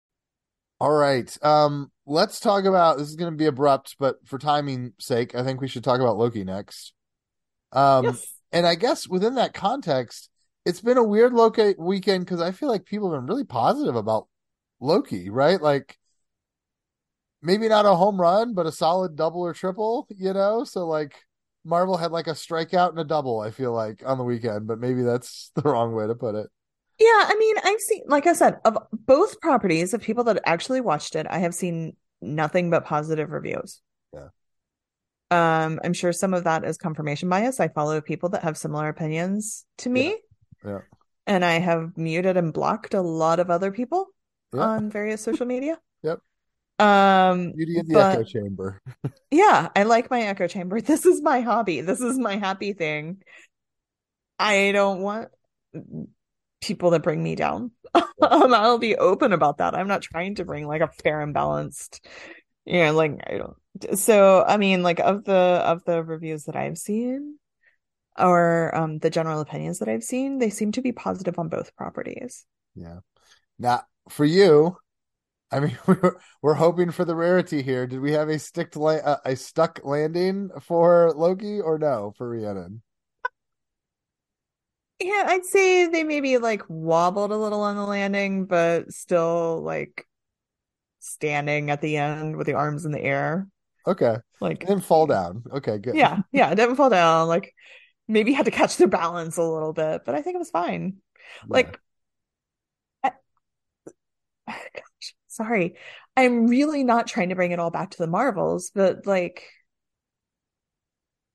All 0.81 0.91
right. 0.91 1.35
Um, 1.43 1.91
let's 2.05 2.39
talk 2.39 2.65
about 2.65 2.97
this 2.97 3.09
is 3.09 3.15
going 3.15 3.31
to 3.31 3.37
be 3.37 3.45
abrupt, 3.45 3.95
but 3.99 4.15
for 4.25 4.37
timing 4.37 4.93
sake, 4.99 5.35
I 5.35 5.43
think 5.43 5.59
we 5.59 5.67
should 5.67 5.83
talk 5.83 5.99
about 5.99 6.17
Loki 6.17 6.43
next. 6.43 6.93
Um, 7.71 8.05
yes. 8.05 8.33
and 8.51 8.65
I 8.65 8.75
guess 8.75 9.07
within 9.07 9.35
that 9.35 9.53
context, 9.53 10.29
it's 10.65 10.81
been 10.81 10.97
a 10.97 11.03
weird 11.03 11.33
Loki 11.33 11.75
weekend 11.77 12.25
because 12.25 12.41
I 12.41 12.51
feel 12.51 12.69
like 12.69 12.85
people 12.85 13.11
have 13.11 13.19
been 13.19 13.27
really 13.27 13.43
positive 13.43 13.95
about 13.95 14.27
Loki, 14.79 15.29
right? 15.29 15.61
Like 15.61 15.97
maybe 17.41 17.67
not 17.67 17.85
a 17.85 17.95
home 17.95 18.19
run, 18.19 18.53
but 18.53 18.65
a 18.65 18.71
solid 18.71 19.15
double 19.15 19.41
or 19.41 19.53
triple, 19.53 20.07
you 20.15 20.33
know? 20.33 20.63
So 20.63 20.87
like 20.87 21.15
Marvel 21.65 21.97
had 21.97 22.11
like 22.11 22.27
a 22.27 22.31
strikeout 22.31 22.89
and 22.89 22.99
a 22.99 23.03
double, 23.03 23.39
I 23.39 23.51
feel 23.51 23.73
like, 23.73 24.01
on 24.05 24.17
the 24.17 24.23
weekend, 24.23 24.67
but 24.67 24.79
maybe 24.79 25.01
that's 25.01 25.51
the 25.55 25.63
wrong 25.63 25.93
way 25.93 26.07
to 26.07 26.15
put 26.15 26.35
it. 26.35 26.49
Yeah, 26.99 27.07
I 27.07 27.35
mean, 27.39 27.55
I've 27.63 27.79
seen, 27.79 28.03
like 28.07 28.27
I 28.27 28.33
said, 28.33 28.57
of 28.65 28.77
both 28.91 29.39
properties 29.39 29.93
of 29.93 30.01
people 30.01 30.25
that 30.25 30.41
actually 30.45 30.81
watched 30.81 31.15
it, 31.15 31.27
I 31.29 31.39
have 31.39 31.55
seen 31.55 31.95
nothing 32.21 32.69
but 32.69 32.85
positive 32.85 33.31
reviews. 33.31 33.81
Yeah. 34.13 34.27
Um, 35.31 35.79
I'm 35.83 35.93
sure 35.93 36.11
some 36.11 36.33
of 36.33 36.43
that 36.43 36.65
is 36.65 36.77
confirmation 36.77 37.29
bias. 37.29 37.61
I 37.61 37.69
follow 37.69 38.01
people 38.01 38.29
that 38.29 38.43
have 38.43 38.57
similar 38.57 38.89
opinions 38.89 39.65
to 39.79 39.89
me. 39.89 40.17
Yeah. 40.65 40.71
yeah. 40.71 40.79
And 41.25 41.45
I 41.45 41.59
have 41.59 41.95
muted 41.95 42.35
and 42.35 42.51
blocked 42.51 42.93
a 42.93 43.01
lot 43.01 43.39
of 43.39 43.49
other 43.49 43.71
people 43.71 44.07
yeah. 44.53 44.61
on 44.61 44.89
various 44.89 45.21
social 45.21 45.45
media. 45.45 45.79
Yep. 46.03 46.19
Um, 46.79 47.51
Beauty 47.51 47.77
in 47.77 47.87
the 47.87 47.93
but, 47.93 48.11
echo 48.13 48.23
chamber. 48.23 48.81
yeah, 49.31 49.69
I 49.75 49.83
like 49.83 50.09
my 50.09 50.21
echo 50.21 50.47
chamber. 50.47 50.81
This 50.89 51.05
is 51.05 51.21
my 51.21 51.41
hobby. 51.41 51.81
This 51.81 52.01
is 52.01 52.17
my 52.17 52.37
happy 52.37 52.73
thing. 52.73 53.21
I 54.37 54.71
don't 54.71 55.01
want 55.01 55.29
people 56.61 56.91
that 56.91 57.03
bring 57.03 57.23
me 57.23 57.35
down. 57.35 57.71
um, 57.95 58.53
I'll 58.53 58.77
be 58.77 58.95
open 58.95 59.33
about 59.33 59.57
that. 59.57 59.75
I'm 59.75 59.87
not 59.87 60.01
trying 60.01 60.35
to 60.35 60.45
bring 60.45 60.67
like 60.67 60.81
a 60.81 60.87
fair 60.87 61.21
and 61.21 61.33
balanced, 61.33 62.05
you 62.65 62.83
know, 62.83 62.93
like 62.93 63.19
I 63.25 63.37
don't. 63.37 63.97
So 63.97 64.43
I 64.45 64.57
mean, 64.57 64.83
like 64.83 64.99
of 64.99 65.23
the 65.23 65.33
of 65.33 65.83
the 65.85 66.03
reviews 66.03 66.45
that 66.45 66.55
I've 66.55 66.77
seen, 66.77 67.37
or 68.17 68.75
um 68.75 68.99
the 68.99 69.09
general 69.09 69.41
opinions 69.41 69.79
that 69.79 69.89
I've 69.89 70.03
seen, 70.03 70.39
they 70.39 70.49
seem 70.49 70.71
to 70.73 70.81
be 70.81 70.91
positive 70.91 71.39
on 71.39 71.49
both 71.49 71.75
properties. 71.75 72.45
Yeah. 72.75 72.99
Now 73.57 73.83
for 74.09 74.25
you, 74.25 74.77
I 75.51 75.59
mean, 75.59 75.77
we're 75.87 76.17
we're 76.41 76.53
hoping 76.55 76.91
for 76.91 77.05
the 77.05 77.15
rarity 77.15 77.61
here. 77.61 77.87
Did 77.87 78.01
we 78.01 78.11
have 78.13 78.29
a 78.29 78.39
stick 78.39 78.75
la- 78.75 78.93
uh, 78.95 79.17
a 79.25 79.35
stuck 79.35 79.79
landing 79.83 80.49
for 80.61 81.13
Loki 81.15 81.59
or 81.59 81.77
no 81.77 82.13
for 82.17 82.29
Rhiannon? 82.29 82.81
Yeah, 84.99 85.23
I'd 85.27 85.45
say 85.45 85.87
they 85.87 86.03
maybe 86.03 86.37
like 86.37 86.63
wobbled 86.67 87.31
a 87.31 87.37
little 87.37 87.61
on 87.61 87.77
the 87.77 87.85
landing, 87.85 88.45
but 88.45 88.91
still 88.91 89.61
like 89.61 90.05
standing 90.99 91.69
at 91.69 91.81
the 91.81 91.97
end 91.97 92.35
with 92.35 92.47
the 92.47 92.53
arms 92.53 92.85
in 92.85 92.91
the 92.91 93.01
air. 93.01 93.47
Okay. 93.87 94.17
Like 94.41 94.59
didn't 94.59 94.81
fall 94.81 95.07
down. 95.07 95.43
Okay, 95.51 95.77
good. 95.77 95.95
Yeah, 95.95 96.19
yeah, 96.31 96.53
didn't 96.53 96.75
fall 96.75 96.89
down. 96.89 97.27
Like 97.27 97.53
maybe 98.07 98.33
had 98.33 98.45
to 98.45 98.51
catch 98.51 98.77
their 98.77 98.87
balance 98.87 99.37
a 99.37 99.43
little 99.43 99.73
bit, 99.73 100.03
but 100.05 100.15
I 100.15 100.21
think 100.21 100.35
it 100.35 100.39
was 100.39 100.51
fine. 100.51 100.97
Yeah. 101.41 101.47
Like 101.47 101.79
I, 103.03 103.11
gosh, 104.47 105.15
sorry. 105.27 105.75
I'm 106.17 106.47
really 106.47 106.83
not 106.83 107.07
trying 107.07 107.29
to 107.29 107.35
bring 107.35 107.51
it 107.51 107.59
all 107.59 107.71
back 107.71 107.91
to 107.91 107.97
the 107.97 108.07
Marvels, 108.07 108.71
but 108.75 109.05
like 109.05 109.45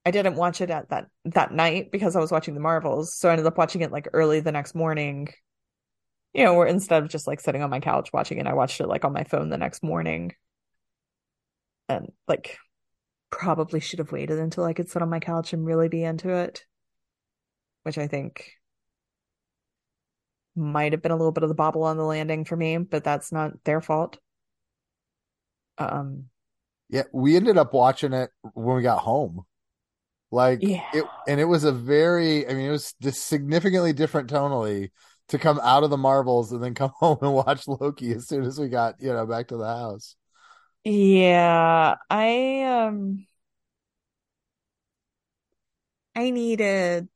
I 0.04 0.10
didn't 0.10 0.36
watch 0.36 0.60
it 0.60 0.70
at 0.70 0.90
that 0.90 1.06
that 1.24 1.52
night 1.52 1.90
because 1.90 2.14
I 2.14 2.20
was 2.20 2.30
watching 2.30 2.54
the 2.54 2.60
Marvels. 2.60 3.14
So 3.14 3.28
I 3.28 3.32
ended 3.32 3.46
up 3.46 3.56
watching 3.56 3.80
it 3.80 3.90
like 3.92 4.08
early 4.12 4.40
the 4.40 4.52
next 4.52 4.74
morning. 4.74 5.28
You 6.34 6.44
know, 6.44 6.54
where 6.54 6.66
instead 6.66 7.02
of 7.02 7.08
just 7.08 7.26
like 7.26 7.40
sitting 7.40 7.62
on 7.62 7.70
my 7.70 7.80
couch 7.80 8.12
watching 8.12 8.38
it, 8.38 8.46
I 8.46 8.54
watched 8.54 8.80
it 8.80 8.88
like 8.88 9.04
on 9.04 9.12
my 9.12 9.24
phone 9.24 9.48
the 9.48 9.56
next 9.56 9.82
morning. 9.82 10.34
And 11.88 12.12
like 12.28 12.58
probably 13.30 13.80
should 13.80 13.98
have 13.98 14.12
waited 14.12 14.38
until 14.38 14.64
I 14.64 14.74
could 14.74 14.90
sit 14.90 15.02
on 15.02 15.10
my 15.10 15.20
couch 15.20 15.52
and 15.52 15.64
really 15.64 15.88
be 15.88 16.04
into 16.04 16.30
it. 16.30 16.64
Which 17.84 17.98
I 17.98 18.06
think 18.06 18.52
might 20.56 20.92
have 20.92 21.02
been 21.02 21.12
a 21.12 21.16
little 21.16 21.32
bit 21.32 21.42
of 21.42 21.48
the 21.48 21.54
bobble 21.54 21.84
on 21.84 21.96
the 21.96 22.04
landing 22.04 22.44
for 22.44 22.56
me, 22.56 22.76
but 22.78 23.04
that's 23.04 23.32
not 23.32 23.52
their 23.64 23.80
fault. 23.80 24.18
Um 25.78 26.26
yeah, 26.90 27.04
we 27.12 27.36
ended 27.36 27.56
up 27.56 27.72
watching 27.72 28.12
it 28.12 28.30
when 28.52 28.76
we 28.76 28.82
got 28.82 28.98
home. 28.98 29.44
Like 30.34 30.60
yeah. 30.60 30.82
it, 30.92 31.04
and 31.28 31.40
it 31.40 31.44
was 31.44 31.64
a 31.64 31.72
very, 31.72 32.46
I 32.48 32.54
mean, 32.54 32.66
it 32.66 32.70
was 32.72 32.94
just 33.00 33.26
significantly 33.28 33.92
different 33.92 34.28
tonally 34.28 34.90
to 35.28 35.38
come 35.38 35.60
out 35.62 35.84
of 35.84 35.90
the 35.90 35.96
Marvels 35.96 36.52
and 36.52 36.62
then 36.62 36.74
come 36.74 36.90
home 36.98 37.18
and 37.22 37.32
watch 37.32 37.68
Loki 37.68 38.12
as 38.12 38.26
soon 38.26 38.44
as 38.44 38.58
we 38.58 38.68
got, 38.68 38.96
you 39.00 39.12
know, 39.12 39.26
back 39.26 39.48
to 39.48 39.56
the 39.56 39.66
house. 39.66 40.16
Yeah, 40.84 41.94
I 42.10 42.62
um, 42.64 43.26
I 46.16 46.30
needed, 46.30 47.08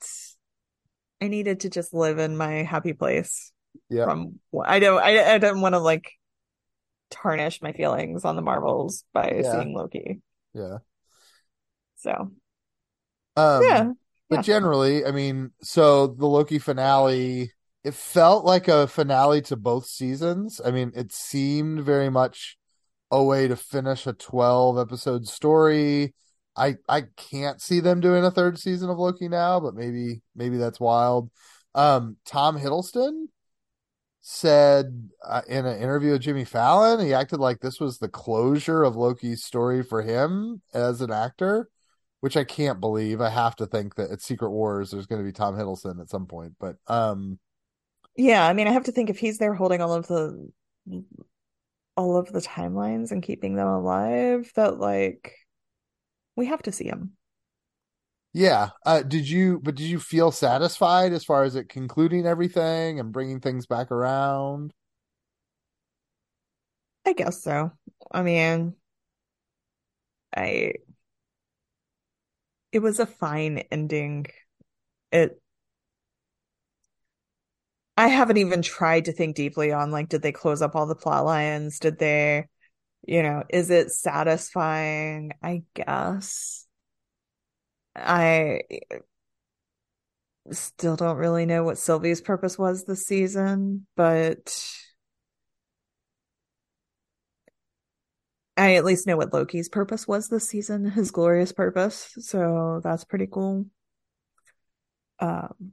I 1.20 1.28
needed 1.28 1.60
to 1.60 1.70
just 1.70 1.92
live 1.92 2.18
in 2.18 2.36
my 2.36 2.62
happy 2.62 2.92
place. 2.92 3.52
Yeah. 3.90 4.04
From 4.04 4.38
I 4.64 4.78
don't, 4.78 5.02
I 5.02 5.34
I 5.34 5.38
didn't 5.38 5.60
want 5.60 5.74
to 5.74 5.80
like 5.80 6.12
tarnish 7.10 7.62
my 7.62 7.72
feelings 7.72 8.24
on 8.24 8.36
the 8.36 8.42
Marvels 8.42 9.04
by 9.12 9.42
Yeah. 9.42 9.52
seeing 9.52 9.74
Loki. 9.74 10.20
Yeah. 10.54 10.78
So 11.96 12.30
Um, 13.38 13.62
yeah, 13.64 13.92
But 14.28 14.36
yeah. 14.36 14.42
generally, 14.42 15.04
I 15.04 15.10
mean, 15.12 15.52
so 15.62 16.08
the 16.08 16.26
Loki 16.26 16.58
finale, 16.58 17.52
it 17.84 17.94
felt 17.94 18.44
like 18.44 18.68
a 18.68 18.86
finale 18.86 19.42
to 19.42 19.56
both 19.56 19.86
seasons. 19.86 20.60
I 20.64 20.70
mean, 20.70 20.92
it 20.94 21.12
seemed 21.12 21.82
very 21.84 22.10
much 22.10 22.56
a 23.10 23.22
way 23.22 23.48
to 23.48 23.56
finish 23.56 24.06
a 24.06 24.12
12 24.12 24.78
episode 24.78 25.26
story. 25.28 26.14
I 26.56 26.76
I 26.88 27.02
can't 27.16 27.60
see 27.62 27.80
them 27.80 28.00
doing 28.00 28.24
a 28.24 28.30
third 28.30 28.58
season 28.58 28.90
of 28.90 28.98
Loki 28.98 29.28
now, 29.28 29.60
but 29.60 29.74
maybe 29.74 30.22
maybe 30.34 30.56
that's 30.58 30.80
wild. 30.80 31.30
Um, 31.74 32.16
Tom 32.24 32.58
Hiddleston 32.58 33.26
said 34.20 35.10
uh, 35.24 35.42
in 35.48 35.64
an 35.66 35.80
interview 35.80 36.12
with 36.12 36.22
Jimmy 36.22 36.44
Fallon, 36.44 37.04
he 37.04 37.14
acted 37.14 37.38
like 37.40 37.60
this 37.60 37.80
was 37.80 37.98
the 37.98 38.08
closure 38.08 38.82
of 38.82 38.96
Loki's 38.96 39.44
story 39.44 39.82
for 39.82 40.02
him 40.02 40.60
as 40.74 41.00
an 41.00 41.10
actor 41.12 41.68
which 42.20 42.36
I 42.36 42.44
can't 42.44 42.80
believe. 42.80 43.20
I 43.20 43.30
have 43.30 43.56
to 43.56 43.66
think 43.66 43.94
that 43.96 44.10
at 44.10 44.22
Secret 44.22 44.50
Wars 44.50 44.90
there's 44.90 45.06
going 45.06 45.20
to 45.22 45.26
be 45.26 45.32
Tom 45.32 45.54
Hiddleston 45.56 46.00
at 46.00 46.10
some 46.10 46.26
point, 46.26 46.54
but 46.60 46.76
um 46.88 47.38
Yeah, 48.16 48.46
I 48.46 48.52
mean, 48.52 48.66
I 48.66 48.72
have 48.72 48.84
to 48.84 48.92
think 48.92 49.10
if 49.10 49.18
he's 49.18 49.38
there 49.38 49.54
holding 49.54 49.80
all 49.80 49.92
of 49.94 50.06
the 50.08 50.50
all 51.96 52.16
of 52.16 52.32
the 52.32 52.40
timelines 52.40 53.10
and 53.10 53.22
keeping 53.22 53.54
them 53.56 53.66
alive, 53.68 54.50
that 54.54 54.78
like 54.78 55.34
we 56.36 56.46
have 56.46 56.62
to 56.62 56.72
see 56.72 56.86
him. 56.86 57.16
yeah, 58.32 58.70
uh 58.86 59.02
did 59.02 59.28
you 59.28 59.60
but 59.62 59.74
did 59.74 59.86
you 59.86 59.98
feel 59.98 60.30
satisfied 60.30 61.12
as 61.12 61.24
far 61.24 61.44
as 61.44 61.54
it 61.56 61.68
concluding 61.68 62.26
everything 62.26 63.00
and 63.00 63.12
bringing 63.12 63.40
things 63.40 63.66
back 63.66 63.90
around? 63.90 64.72
I 67.04 67.12
guess 67.12 67.42
so. 67.42 67.72
I 68.12 68.22
mean, 68.22 68.76
I 70.36 70.72
it 72.72 72.80
was 72.80 73.00
a 73.00 73.06
fine 73.06 73.58
ending. 73.70 74.26
It 75.12 75.40
I 77.96 78.08
haven't 78.08 78.36
even 78.36 78.62
tried 78.62 79.06
to 79.06 79.12
think 79.12 79.34
deeply 79.36 79.72
on 79.72 79.90
like 79.90 80.08
did 80.08 80.22
they 80.22 80.32
close 80.32 80.62
up 80.62 80.76
all 80.76 80.86
the 80.86 80.94
plot 80.94 81.24
lines? 81.24 81.80
Did 81.80 81.98
they, 81.98 82.46
you 83.06 83.22
know, 83.22 83.44
is 83.50 83.70
it 83.70 83.90
satisfying? 83.92 85.32
I 85.42 85.64
guess. 85.74 86.66
I 87.96 88.62
still 90.52 90.96
don't 90.96 91.16
really 91.16 91.46
know 91.46 91.62
what 91.64 91.78
Sylvie's 91.78 92.20
purpose 92.20 92.58
was 92.58 92.84
this 92.84 93.06
season, 93.06 93.86
but 93.96 94.54
I 98.68 98.74
at 98.74 98.84
least 98.84 99.06
know 99.06 99.16
what 99.16 99.32
Loki's 99.32 99.68
purpose 99.68 100.06
was 100.08 100.28
this 100.28 100.48
season, 100.48 100.90
his 100.90 101.10
glorious 101.10 101.52
purpose. 101.52 102.14
So 102.20 102.80
that's 102.84 103.04
pretty 103.04 103.26
cool. 103.26 103.66
Um, 105.20 105.72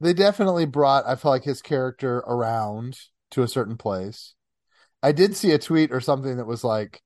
They 0.00 0.12
definitely 0.14 0.66
brought, 0.66 1.06
I 1.06 1.16
felt 1.16 1.32
like 1.32 1.44
his 1.44 1.62
character 1.62 2.18
around 2.18 2.98
to 3.32 3.42
a 3.42 3.48
certain 3.48 3.76
place. 3.76 4.34
I 5.02 5.12
did 5.12 5.36
see 5.36 5.52
a 5.52 5.58
tweet 5.58 5.92
or 5.92 6.00
something 6.00 6.38
that 6.38 6.46
was 6.46 6.64
like 6.64 7.02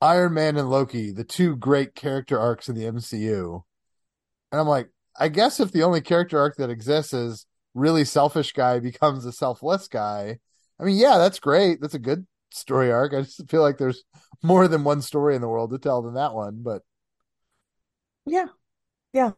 Iron 0.00 0.34
Man 0.34 0.56
and 0.56 0.70
Loki, 0.70 1.12
the 1.12 1.24
two 1.24 1.56
great 1.56 1.94
character 1.94 2.38
arcs 2.40 2.68
in 2.68 2.76
the 2.76 2.86
MCU. 2.86 3.66
And 4.52 4.60
I'm 4.60 4.68
like, 4.68 4.90
I 5.18 5.28
guess 5.28 5.60
if 5.60 5.72
the 5.72 5.84
only 5.84 6.00
character 6.02 6.38
arc 6.38 6.56
that 6.56 6.70
exists 6.70 7.14
is 7.14 7.46
really 7.74 8.04
selfish 8.04 8.52
guy 8.52 8.78
becomes 8.80 9.26
a 9.26 9.32
selfless 9.32 9.88
guy, 9.88 10.38
I 10.80 10.84
mean, 10.84 10.98
yeah, 10.98 11.18
that's 11.18 11.40
great. 11.40 11.80
That's 11.80 11.94
a 11.94 11.98
good 12.00 12.26
story 12.50 12.90
arc. 12.92 13.12
I 13.14 13.22
just 13.22 13.48
feel 13.50 13.62
like 13.62 13.78
there's 13.78 14.04
more 14.42 14.68
than 14.68 14.84
one 14.84 15.02
story 15.02 15.34
in 15.34 15.40
the 15.40 15.48
world 15.48 15.70
to 15.70 15.78
tell 15.78 16.02
than 16.02 16.14
that 16.14 16.34
one, 16.34 16.62
but 16.62 16.82
yeah. 18.26 18.46
Yeah. 19.12 19.32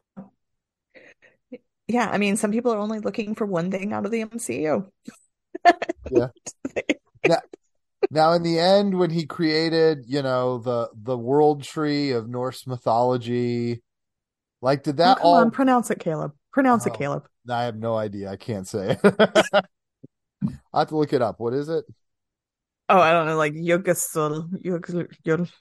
Yeah, 1.87 2.09
I 2.09 2.17
mean, 2.17 2.37
some 2.37 2.51
people 2.51 2.73
are 2.73 2.79
only 2.79 2.99
looking 2.99 3.35
for 3.35 3.45
one 3.45 3.69
thing 3.69 3.91
out 3.91 4.05
of 4.05 4.11
the 4.11 4.23
MCU. 4.23 4.87
yeah. 6.11 6.27
now, 7.27 7.37
now, 8.09 8.31
in 8.33 8.43
the 8.43 8.59
end, 8.59 8.97
when 8.97 9.09
he 9.09 9.25
created, 9.25 10.05
you 10.07 10.21
know, 10.21 10.59
the 10.59 10.89
the 10.95 11.17
world 11.17 11.63
tree 11.63 12.11
of 12.11 12.29
Norse 12.29 12.65
mythology, 12.65 13.81
like, 14.61 14.83
did 14.83 14.97
that 14.97 15.17
oh, 15.19 15.21
come 15.21 15.25
all? 15.25 15.35
on, 15.35 15.51
pronounce 15.51 15.91
it, 15.91 15.99
Caleb. 15.99 16.33
Pronounce 16.51 16.87
Oh, 16.87 16.91
it, 16.91 16.97
Caleb. 16.97 17.27
I 17.49 17.63
have 17.63 17.75
no 17.75 17.95
idea. 17.95 18.29
I 18.31 18.37
can't 18.37 18.67
say. 18.67 18.97
I 19.03 20.79
have 20.79 20.89
to 20.89 20.97
look 20.97 21.13
it 21.13 21.21
up. 21.21 21.39
What 21.39 21.53
is 21.53 21.69
it? 21.69 21.85
Oh, 22.89 22.99
I 22.99 23.11
don't 23.11 23.25
know, 23.27 23.37
like 23.37 23.53
Yogasul, 23.53 24.49
Yogasul. 24.63 25.51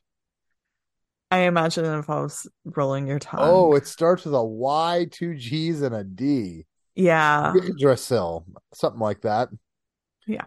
I 1.31 1.41
imagine 1.41 1.85
it 1.85 1.93
involves 1.95 2.47
rolling 2.65 3.07
your 3.07 3.19
tongue. 3.19 3.41
Oh, 3.47 3.75
it 3.75 3.87
starts 3.87 4.25
with 4.25 4.35
a 4.35 4.45
Y, 4.45 5.07
two 5.11 5.35
G's, 5.37 5.83
and 5.83 5.95
a 5.95 6.05
D. 6.05 6.67
Yeah, 6.95 7.55
Yggdrasil, 7.55 8.47
something 8.75 9.01
like 9.01 9.23
that. 9.23 9.51
yeah. 10.27 10.47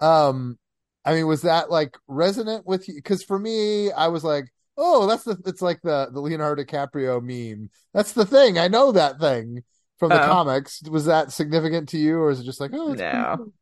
Um, 0.00 0.58
I 1.04 1.14
mean, 1.14 1.26
was 1.26 1.42
that 1.42 1.70
like 1.70 1.96
resonant 2.06 2.66
with 2.66 2.88
you? 2.88 2.94
Because 2.94 3.22
for 3.24 3.38
me, 3.38 3.90
I 3.92 4.08
was 4.08 4.24
like, 4.24 4.46
oh, 4.76 5.06
that's 5.06 5.24
the 5.24 5.38
it's 5.46 5.62
like 5.62 5.80
the 5.82 6.08
the 6.12 6.20
Leonardo 6.20 6.62
DiCaprio 6.64 7.20
meme. 7.22 7.70
That's 7.94 8.12
the 8.12 8.26
thing. 8.26 8.58
I 8.58 8.68
know 8.68 8.92
that 8.92 9.18
thing 9.20 9.64
from 9.98 10.12
the 10.12 10.20
Oh, 10.20 10.20
comics. 10.20 10.82
Was 10.88 11.06
that 11.06 11.32
significant 11.32 11.88
to 11.90 11.98
you, 11.98 12.18
or 12.18 12.30
is 12.30 12.40
it 12.40 12.44
just 12.44 12.60
like, 12.60 12.72
oh, 12.74 12.92
it's 12.92 13.02
no. 13.02 13.36
cool? 13.36 13.52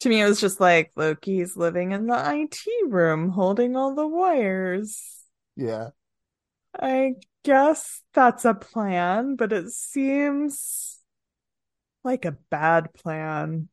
To 0.00 0.08
me, 0.08 0.20
it 0.20 0.26
was 0.26 0.40
just 0.40 0.60
like 0.60 0.92
Loki's 0.96 1.56
living 1.56 1.92
in 1.92 2.06
the 2.06 2.14
IT 2.14 2.58
room 2.88 3.30
holding 3.30 3.76
all 3.76 3.94
the 3.94 4.06
wires. 4.06 5.24
Yeah. 5.56 5.90
I 6.78 7.14
guess 7.44 8.02
that's 8.12 8.44
a 8.44 8.54
plan, 8.54 9.36
but 9.36 9.52
it 9.52 9.70
seems 9.70 11.00
like 12.02 12.24
a 12.24 12.36
bad 12.50 12.92
plan. 12.92 13.68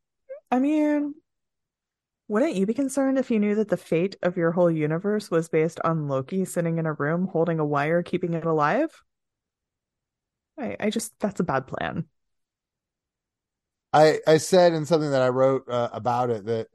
I 0.49 0.59
mean, 0.59 1.15
wouldn't 2.27 2.55
you 2.55 2.65
be 2.65 2.73
concerned 2.73 3.17
if 3.17 3.29
you 3.29 3.39
knew 3.39 3.55
that 3.55 3.67
the 3.67 3.77
fate 3.77 4.15
of 4.21 4.37
your 4.37 4.51
whole 4.51 4.71
universe 4.71 5.29
was 5.29 5.49
based 5.49 5.79
on 5.83 6.07
Loki 6.07 6.45
sitting 6.45 6.77
in 6.77 6.85
a 6.85 6.93
room 6.93 7.27
holding 7.27 7.59
a 7.59 7.65
wire, 7.65 8.03
keeping 8.03 8.33
it 8.33 8.45
alive? 8.45 8.89
I, 10.57 10.77
I 10.79 10.89
just, 10.91 11.13
that's 11.19 11.39
a 11.39 11.43
bad 11.43 11.67
plan. 11.67 12.05
I 13.93 14.19
I 14.27 14.37
said 14.37 14.73
in 14.73 14.85
something 14.85 15.11
that 15.11 15.21
I 15.21 15.29
wrote 15.29 15.63
uh, 15.69 15.89
about 15.91 16.29
it 16.29 16.45
that 16.45 16.67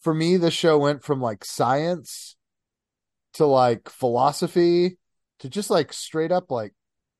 for 0.00 0.14
me 0.14 0.36
the 0.36 0.50
show 0.50 0.78
went 0.78 1.04
from 1.04 1.20
like 1.20 1.44
science 1.44 2.36
to 3.34 3.46
like 3.46 3.88
philosophy 3.88 4.98
to 5.40 5.48
just 5.48 5.70
like 5.70 5.92
straight 5.92 6.32
up 6.32 6.50
like 6.50 6.72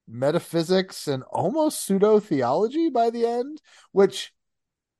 metaphysics 0.08 1.08
and 1.08 1.22
almost 1.24 1.84
pseudo 1.84 2.20
theology 2.20 2.88
by 2.88 3.10
the 3.10 3.26
end, 3.26 3.60
which 3.92 4.32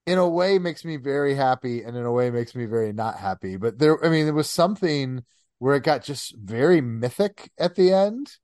in 0.07 0.19
a 0.19 0.29
way 0.29 0.59
makes 0.59 0.85
me 0.85 0.97
very 0.97 1.35
happy 1.35 1.83
and 1.83 1.97
in 1.97 2.05
a 2.05 2.13
way 2.13 2.31
makes 2.31 2.55
me 2.55 2.65
very 2.65 2.93
not 2.93 3.19
happy. 3.19 3.57
But 3.57 3.79
there, 3.79 4.05
I 4.05 4.09
mean, 4.09 4.25
there 4.25 4.35
was 4.35 4.51
something 4.51 5.25
where 5.59 5.75
it 5.75 5.83
got 5.83 6.05
just 6.05 6.37
very 6.37 6.81
mythic 6.81 7.51
at 7.59 7.75
the 7.75 7.93
end. 7.93 8.37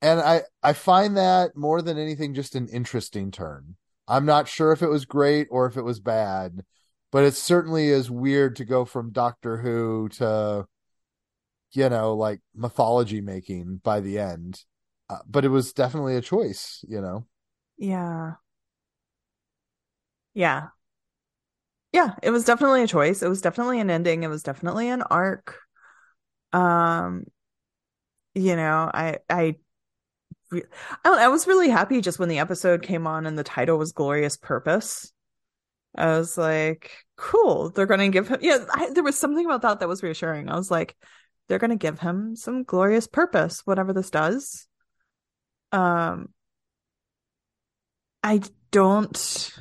And 0.00 0.20
I, 0.20 0.42
I 0.62 0.72
find 0.72 1.16
that 1.16 1.56
more 1.56 1.80
than 1.80 1.96
anything, 1.96 2.34
just 2.34 2.56
an 2.56 2.68
interesting 2.68 3.30
turn. 3.30 3.76
I'm 4.12 4.26
not 4.26 4.48
sure 4.48 4.72
if 4.72 4.82
it 4.82 4.88
was 4.88 5.06
great 5.06 5.48
or 5.50 5.66
if 5.66 5.76
it 5.76 5.82
was 5.82 6.00
bad, 6.00 6.64
but 7.10 7.24
it 7.24 7.34
certainly 7.34 7.88
is 7.88 8.10
weird 8.10 8.56
to 8.56 8.64
go 8.64 8.84
from 8.84 9.10
Doctor 9.12 9.58
Who 9.58 10.08
to, 10.10 10.66
you 11.72 11.88
know, 11.88 12.14
like 12.14 12.40
mythology 12.54 13.20
making 13.20 13.76
by 13.82 14.00
the 14.00 14.18
end. 14.18 14.64
Uh, 15.08 15.18
but 15.28 15.44
it 15.44 15.48
was 15.48 15.72
definitely 15.72 16.16
a 16.16 16.20
choice, 16.20 16.84
you 16.88 17.00
know. 17.00 17.26
Yeah. 17.76 18.36
Yeah. 20.34 20.70
Yeah, 21.92 22.14
it 22.22 22.30
was 22.30 22.44
definitely 22.44 22.82
a 22.82 22.86
choice. 22.86 23.22
It 23.22 23.28
was 23.28 23.42
definitely 23.42 23.78
an 23.80 23.90
ending. 23.90 24.22
It 24.22 24.28
was 24.28 24.42
definitely 24.42 24.88
an 24.88 25.02
arc. 25.02 25.58
Um, 26.52 27.26
you 28.34 28.56
know, 28.56 28.90
I 28.92 29.18
I 29.28 29.56
I, 30.52 31.24
I 31.24 31.28
was 31.28 31.46
really 31.46 31.68
happy 31.68 32.00
just 32.00 32.18
when 32.18 32.28
the 32.28 32.38
episode 32.38 32.82
came 32.82 33.06
on 33.06 33.26
and 33.26 33.38
the 33.38 33.44
title 33.44 33.78
was 33.78 33.92
Glorious 33.92 34.36
Purpose. 34.36 35.12
I 35.94 36.18
was 36.18 36.38
like, 36.38 36.90
cool. 37.16 37.70
They're 37.70 37.86
gonna 37.86 38.08
give 38.08 38.28
him, 38.28 38.38
yeah, 38.40 38.64
I, 38.72 38.90
there 38.92 39.02
was 39.02 39.18
something 39.18 39.44
about 39.44 39.62
that 39.62 39.80
that 39.80 39.88
was 39.88 40.02
reassuring. 40.02 40.48
I 40.48 40.56
was 40.56 40.70
like, 40.70 40.96
they're 41.48 41.58
gonna 41.58 41.76
give 41.76 41.98
him 41.98 42.36
some 42.36 42.64
glorious 42.64 43.06
purpose, 43.06 43.60
whatever 43.64 43.92
this 43.92 44.10
does. 44.10 44.66
Um, 45.70 46.28
I 48.22 48.40
don't, 48.70 49.52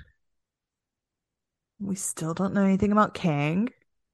we 1.80 1.96
still 1.96 2.34
don't 2.34 2.54
know 2.54 2.64
anything 2.64 2.92
about 2.92 3.14
Kang, 3.14 3.70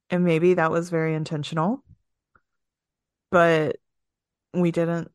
and 0.10 0.24
maybe 0.24 0.56
that 0.56 0.72
was 0.72 0.90
very 0.90 1.14
intentional, 1.14 1.84
but 3.30 3.76
we 4.54 4.72
didn't 4.72 5.12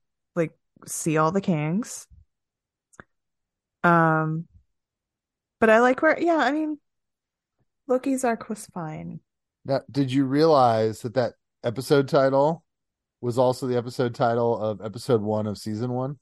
see 0.87 1.17
all 1.17 1.33
the 1.33 1.41
Kangs. 1.41 2.07
Um, 3.85 4.47
but 5.61 5.71
I 5.71 5.81
like 5.81 6.03
where, 6.03 6.19
yeah, 6.21 6.37
I 6.37 6.53
mean, 6.53 6.79
Loki's 7.89 8.25
arc 8.25 8.49
was 8.49 8.67
fine. 8.67 9.21
Now, 9.65 9.81
did 9.91 10.13
you 10.13 10.25
realize 10.25 11.03
that 11.03 11.15
that 11.15 11.35
episode 11.63 12.09
title 12.09 12.65
was 13.21 13.39
also 13.39 13.67
the 13.67 13.77
episode 13.77 14.15
title 14.15 14.59
of 14.59 14.81
episode 14.81 15.23
one 15.23 15.47
of 15.47 15.59
season 15.59 15.93
one? 15.93 16.19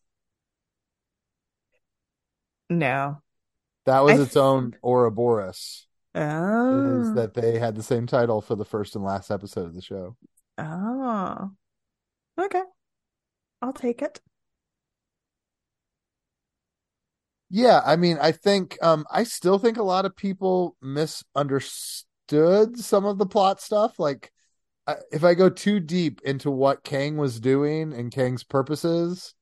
No. 2.69 3.23
That 3.87 3.97
I 3.97 4.01
was 4.03 4.21
its 4.21 4.35
th 4.35 4.43
own 4.43 4.77
Ouroboros. 4.83 5.87
Oh. 6.15 7.01
Is 7.01 7.09
oh, 7.11 7.15
that 7.15 7.35
they 7.35 7.59
had 7.59 7.77
the 7.77 7.83
same 7.83 8.07
title 8.07 8.41
for 8.41 8.57
the 8.57 8.65
first 8.65 8.95
and 8.95 9.05
last 9.05 9.31
episode 9.31 9.67
of 9.67 9.75
the 9.75 9.83
show? 9.83 10.17
oh, 10.59 11.51
okay. 12.39 12.63
I'll 13.63 13.73
take 13.73 14.03
it. 14.03 14.21
Yeah, 17.51 17.81
I 17.85 17.97
mean, 17.97 18.19
I 18.21 18.33
think 18.33 18.79
um 18.83 19.05
I 19.11 19.25
still 19.25 19.59
think 19.59 19.77
a 19.77 19.83
lot 19.83 20.05
of 20.05 20.17
people 20.17 20.77
misunderstood 20.81 22.79
some 22.79 23.05
of 23.05 23.19
the 23.19 23.27
plot 23.27 23.61
stuff. 23.61 23.99
Like, 23.99 24.33
if 25.13 25.25
I 25.25 25.35
go 25.35 25.51
too 25.51 25.81
deep 25.81 26.21
into 26.25 26.51
what 26.51 26.85
Kang 26.85 27.17
was 27.19 27.41
doing 27.41 27.93
and 27.95 28.13
Kang's 28.13 28.45
purposes, 28.45 29.35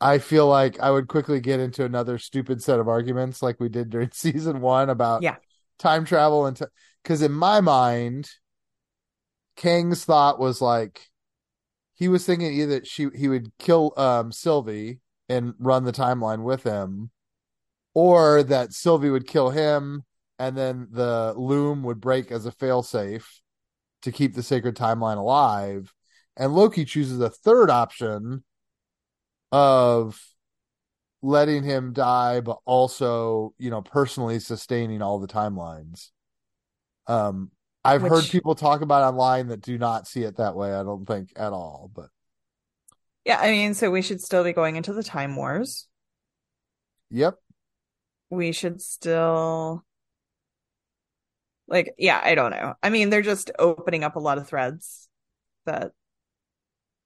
I 0.00 0.18
feel 0.18 0.48
like 0.48 0.80
I 0.80 0.90
would 0.92 1.08
quickly 1.08 1.40
get 1.40 1.60
into 1.60 1.84
another 1.84 2.18
stupid 2.18 2.62
set 2.62 2.80
of 2.80 2.88
arguments 2.88 3.42
like 3.42 3.60
we 3.60 3.68
did 3.70 3.90
during 3.90 4.10
season 4.14 4.60
one 4.62 4.90
about 4.90 5.26
Yeah. 5.26 5.36
time 5.78 6.04
travel 6.06 6.46
and 6.46 6.60
because 7.04 7.22
in 7.22 7.32
my 7.32 7.60
mind, 7.62 8.30
Kang's 9.56 10.04
thought 10.04 10.38
was 10.38 10.60
like 10.60 11.10
he 11.94 12.08
was 12.08 12.26
thinking 12.26 12.52
either 12.54 12.84
she 12.86 13.08
he 13.16 13.28
would 13.28 13.52
kill 13.58 13.94
um 13.98 14.32
Sylvie 14.32 15.00
and 15.30 15.54
run 15.60 15.84
the 15.84 15.92
timeline 15.92 16.44
with 16.44 16.64
him, 16.64 17.11
or 17.94 18.42
that 18.44 18.72
Sylvie 18.72 19.10
would 19.10 19.26
kill 19.26 19.50
him 19.50 20.02
and 20.38 20.56
then 20.56 20.88
the 20.90 21.34
loom 21.36 21.82
would 21.84 22.00
break 22.00 22.32
as 22.32 22.46
a 22.46 22.52
failsafe 22.52 23.26
to 24.02 24.10
keep 24.12 24.34
the 24.34 24.42
sacred 24.42 24.76
timeline 24.76 25.18
alive. 25.18 25.92
And 26.36 26.54
Loki 26.54 26.84
chooses 26.84 27.20
a 27.20 27.30
third 27.30 27.70
option 27.70 28.42
of 29.52 30.20
letting 31.22 31.62
him 31.62 31.92
die, 31.92 32.40
but 32.40 32.58
also, 32.64 33.54
you 33.58 33.70
know, 33.70 33.82
personally 33.82 34.40
sustaining 34.40 35.02
all 35.02 35.20
the 35.20 35.28
timelines. 35.28 36.08
Um, 37.06 37.50
I've 37.84 38.02
Which- 38.02 38.10
heard 38.10 38.24
people 38.24 38.54
talk 38.54 38.80
about 38.80 39.02
online 39.12 39.48
that 39.48 39.60
do 39.60 39.76
not 39.78 40.08
see 40.08 40.22
it 40.22 40.36
that 40.38 40.56
way. 40.56 40.72
I 40.72 40.82
don't 40.82 41.04
think 41.06 41.32
at 41.36 41.52
all, 41.52 41.90
but 41.94 42.08
Yeah, 43.24 43.38
I 43.38 43.50
mean, 43.52 43.74
so 43.74 43.90
we 43.90 44.02
should 44.02 44.20
still 44.20 44.42
be 44.42 44.52
going 44.52 44.74
into 44.76 44.92
the 44.92 45.02
Time 45.04 45.36
Wars. 45.36 45.86
yep. 47.10 47.38
We 48.32 48.52
should 48.52 48.80
still 48.80 49.84
like, 51.68 51.94
yeah, 51.98 52.18
I 52.24 52.34
don't 52.34 52.50
know. 52.50 52.74
I 52.82 52.88
mean, 52.88 53.10
they're 53.10 53.20
just 53.20 53.50
opening 53.58 54.04
up 54.04 54.16
a 54.16 54.20
lot 54.20 54.38
of 54.38 54.48
threads 54.48 55.06
that 55.66 55.92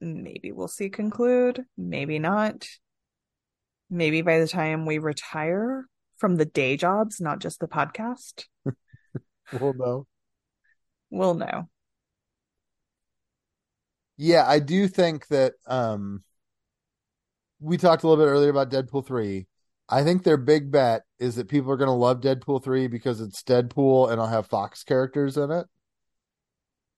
maybe 0.01 0.53
we'll 0.53 0.69
see 0.69 0.89
conclude, 0.89 1.65
maybe 1.77 2.21
not. 2.21 2.69
Maybe 3.91 4.23
by 4.23 4.39
the 4.39 4.47
time 4.47 4.87
we 4.87 4.99
retire 4.99 5.87
from 6.19 6.37
the 6.37 6.45
day 6.45 6.77
jobs, 6.77 7.21
not 7.21 7.41
just 7.41 7.59
the 7.59 7.67
podcast, 7.67 8.45
We'll 9.53 9.75
know. 9.75 10.07
we'll 11.11 11.35
know. 11.35 11.69
Yeah, 14.17 14.45
I 14.47 14.61
do 14.61 14.87
think 14.87 15.27
that 15.29 15.55
um 15.67 16.23
we 17.61 17.77
talked 17.77 18.03
a 18.03 18.09
little 18.09 18.25
bit 18.25 18.31
earlier 18.31 18.51
about 18.51 18.71
Deadpool 18.71 19.07
3. 19.07 19.47
I 19.89 20.03
think 20.05 20.23
their 20.25 20.37
big 20.37 20.71
bet 20.71 21.03
is 21.19 21.37
that 21.37 21.49
people 21.49 21.71
are 21.73 21.77
going 21.77 21.89
to 21.89 21.93
love 21.93 22.21
Deadpool 22.21 22.63
3 22.63 22.89
because 22.89 23.21
it's 23.21 23.43
Deadpool 23.43 24.11
and 24.11 24.21
I'll 24.21 24.27
have 24.27 24.47
Fox 24.47 24.85
characters 24.85 25.37
in 25.37 25.51
it. 25.51 25.67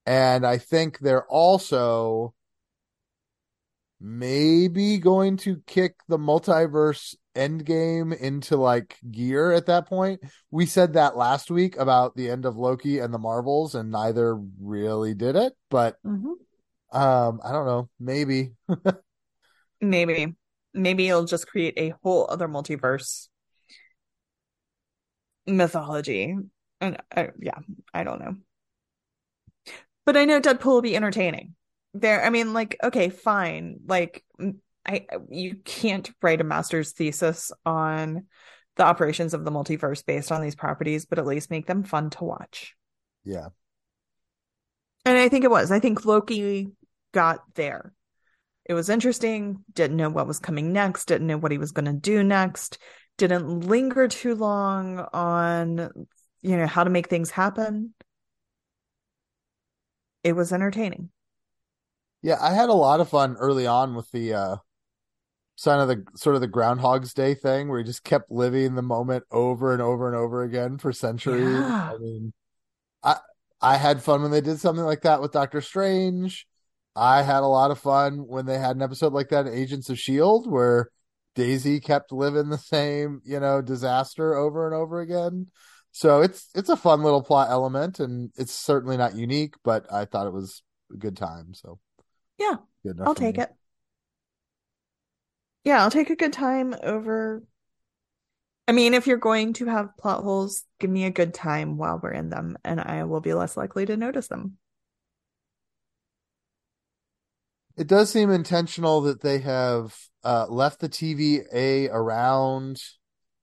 And 0.05 0.45
I 0.45 0.57
think 0.57 0.99
they're 0.99 1.25
also 1.25 2.33
maybe 4.01 4.97
going 4.97 5.37
to 5.37 5.61
kick 5.67 5.95
the 6.07 6.17
multiverse 6.17 7.15
endgame 7.35 8.17
into 8.17 8.57
like 8.57 8.97
gear 9.11 9.51
at 9.51 9.65
that 9.67 9.87
point. 9.87 10.21
We 10.51 10.65
said 10.65 10.93
that 10.93 11.15
last 11.17 11.51
week 11.51 11.77
about 11.77 12.15
the 12.15 12.29
end 12.29 12.45
of 12.45 12.57
Loki 12.57 12.99
and 12.99 13.13
the 13.13 13.19
Marvels, 13.19 13.75
and 13.75 13.91
neither 13.91 14.35
really 14.59 15.13
did 15.13 15.35
it, 15.35 15.53
but 15.69 15.97
Mhm. 16.05 16.33
um, 16.91 17.39
I 17.43 17.51
don't 17.51 17.65
know. 17.65 17.89
Maybe. 17.99 18.53
Maybe. 19.81 20.35
Maybe 20.73 21.07
it'll 21.07 21.25
just 21.25 21.47
create 21.47 21.73
a 21.77 21.93
whole 22.03 22.27
other 22.29 22.47
multiverse 22.47 23.27
mythology. 25.49 26.35
And 26.81 26.97
I, 27.15 27.29
yeah, 27.39 27.59
I 27.93 28.03
don't 28.03 28.19
know. 28.19 28.35
But 30.05 30.17
I 30.17 30.25
know 30.25 30.39
Deadpool 30.39 30.65
will 30.65 30.81
be 30.81 30.95
entertaining. 30.95 31.55
There, 31.93 32.23
I 32.23 32.29
mean, 32.29 32.53
like, 32.53 32.77
okay, 32.83 33.09
fine. 33.09 33.79
Like, 33.85 34.23
I 34.85 35.05
you 35.29 35.55
can't 35.55 36.09
write 36.21 36.41
a 36.41 36.45
master's 36.45 36.93
thesis 36.93 37.51
on 37.65 38.25
the 38.75 38.83
operations 38.85 39.33
of 39.33 39.43
the 39.43 39.51
multiverse 39.51 40.05
based 40.05 40.31
on 40.31 40.41
these 40.41 40.55
properties, 40.55 41.05
but 41.05 41.19
at 41.19 41.25
least 41.25 41.51
make 41.51 41.67
them 41.67 41.83
fun 41.83 42.09
to 42.11 42.23
watch. 42.23 42.75
Yeah. 43.23 43.49
And 45.05 45.17
I 45.17 45.29
think 45.29 45.43
it 45.43 45.51
was. 45.51 45.71
I 45.71 45.79
think 45.79 46.05
Loki 46.05 46.69
got 47.13 47.41
there. 47.55 47.93
It 48.65 48.73
was 48.73 48.89
interesting, 48.89 49.63
didn't 49.73 49.97
know 49.97 50.09
what 50.09 50.27
was 50.27 50.39
coming 50.39 50.71
next, 50.71 51.05
didn't 51.05 51.27
know 51.27 51.37
what 51.37 51.51
he 51.51 51.57
was 51.57 51.71
going 51.71 51.85
to 51.85 51.93
do 51.93 52.23
next, 52.23 52.77
didn't 53.19 53.61
linger 53.61 54.07
too 54.07 54.33
long 54.33 54.99
on, 55.13 56.07
you 56.41 56.57
know, 56.57 56.65
how 56.65 56.83
to 56.83 56.89
make 56.89 57.07
things 57.07 57.29
happen. 57.29 57.93
It 60.23 60.33
was 60.33 60.51
entertaining. 60.51 61.11
Yeah, 62.21 62.37
I 62.41 62.53
had 62.53 62.69
a 62.69 62.73
lot 62.73 62.99
of 62.99 63.09
fun 63.09 63.37
early 63.37 63.67
on 63.67 63.95
with 63.95 64.11
the 64.11 64.33
uh 64.33 64.55
sign 65.55 65.79
of 65.79 65.89
the 65.89 66.05
sort 66.15 66.35
of 66.35 66.41
the 66.41 66.47
Groundhog's 66.47 67.13
Day 67.13 67.33
thing 67.33 67.67
where 67.67 67.79
he 67.79 67.85
just 67.85 68.03
kept 68.03 68.31
living 68.31 68.75
the 68.75 68.81
moment 68.81 69.25
over 69.29 69.73
and 69.73 69.81
over 69.81 70.07
and 70.07 70.15
over 70.15 70.43
again 70.43 70.77
for 70.77 70.91
centuries. 70.93 71.59
Yeah. 71.59 71.91
I 71.93 71.97
mean, 71.97 72.33
I 73.03 73.17
I 73.61 73.77
had 73.77 74.01
fun 74.01 74.21
when 74.21 74.31
they 74.31 74.41
did 74.41 74.59
something 74.59 74.85
like 74.85 75.01
that 75.01 75.21
with 75.21 75.33
Doctor 75.33 75.61
Strange. 75.61 76.47
I 76.95 77.23
had 77.23 77.43
a 77.43 77.47
lot 77.47 77.71
of 77.71 77.79
fun 77.79 78.27
when 78.27 78.45
they 78.45 78.57
had 78.57 78.75
an 78.75 78.81
episode 78.81 79.13
like 79.13 79.29
that 79.29 79.47
in 79.47 79.53
Agents 79.53 79.89
of 79.89 79.99
Shield 79.99 80.49
where 80.49 80.89
Daisy 81.35 81.79
kept 81.79 82.11
living 82.11 82.49
the 82.49 82.57
same, 82.57 83.21
you 83.25 83.39
know, 83.39 83.61
disaster 83.61 84.35
over 84.35 84.65
and 84.65 84.75
over 84.75 84.99
again. 85.01 85.47
So 85.91 86.21
it's 86.21 86.49
it's 86.55 86.69
a 86.69 86.77
fun 86.77 87.03
little 87.03 87.23
plot 87.23 87.49
element 87.49 87.99
and 87.99 88.31
it's 88.37 88.53
certainly 88.53 88.97
not 88.97 89.15
unique, 89.15 89.55
but 89.63 89.91
I 89.91 90.05
thought 90.05 90.27
it 90.27 90.33
was 90.33 90.61
a 90.93 90.97
good 90.97 91.17
time. 91.17 91.53
So 91.53 91.79
Yeah, 92.39 92.57
good 92.83 92.97
I'll 93.03 93.13
take 93.15 93.37
me. 93.37 93.39
it. 93.39 93.53
Yeah, 95.63 95.83
I'll 95.83 95.91
take 95.91 96.09
a 96.09 96.15
good 96.15 96.33
time 96.33 96.75
over. 96.83 97.43
I 98.67 98.71
mean, 98.71 98.93
if 98.93 99.07
you're 99.07 99.17
going 99.17 99.53
to 99.53 99.65
have 99.65 99.97
plot 99.97 100.23
holes, 100.23 100.63
give 100.79 100.89
me 100.89 101.05
a 101.05 101.09
good 101.11 101.33
time 101.33 101.77
while 101.77 101.99
we're 102.01 102.11
in 102.11 102.29
them, 102.29 102.57
and 102.63 102.79
I 102.79 103.03
will 103.03 103.21
be 103.21 103.33
less 103.33 103.57
likely 103.57 103.85
to 103.87 103.97
notice 103.97 104.27
them. 104.27 104.57
It 107.75 107.87
does 107.87 108.11
seem 108.11 108.29
intentional 108.29 109.01
that 109.01 109.21
they 109.21 109.39
have 109.39 110.08
uh, 110.23 110.47
left 110.47 110.79
the 110.79 110.89
TVA 110.89 111.89
around. 111.91 112.81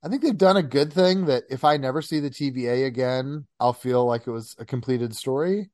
I 0.03 0.09
think 0.09 0.21
they've 0.21 0.37
done 0.37 0.57
a 0.57 0.63
good 0.63 0.93
thing 0.93 1.25
that 1.25 1.43
if 1.49 1.63
I 1.63 1.77
never 1.77 2.01
see 2.01 2.19
the 2.19 2.29
TVA 2.29 2.85
again, 2.85 3.47
I'll 3.59 3.73
feel 3.73 4.05
like 4.05 4.27
it 4.27 4.31
was 4.31 4.55
a 4.59 4.65
completed 4.65 5.15
story. 5.15 5.69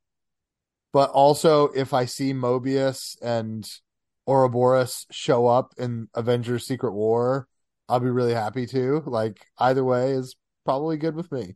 But 0.93 1.09
also, 1.09 1.69
if 1.69 1.93
I 1.93 2.05
see 2.05 2.33
Mobius 2.33 3.17
and 3.21 3.67
Ouroboros 4.27 5.05
show 5.11 5.47
up 5.47 5.73
in 5.77 6.07
Avengers 6.13 6.65
Secret 6.67 6.93
War, 6.93 7.47
I'll 7.89 7.99
be 7.99 8.09
really 8.09 8.33
happy 8.33 8.65
too. 8.67 9.03
Like, 9.05 9.45
either 9.57 9.83
way 9.83 10.11
is 10.11 10.35
probably 10.65 10.97
good 10.97 11.15
with 11.15 11.31
me. 11.31 11.55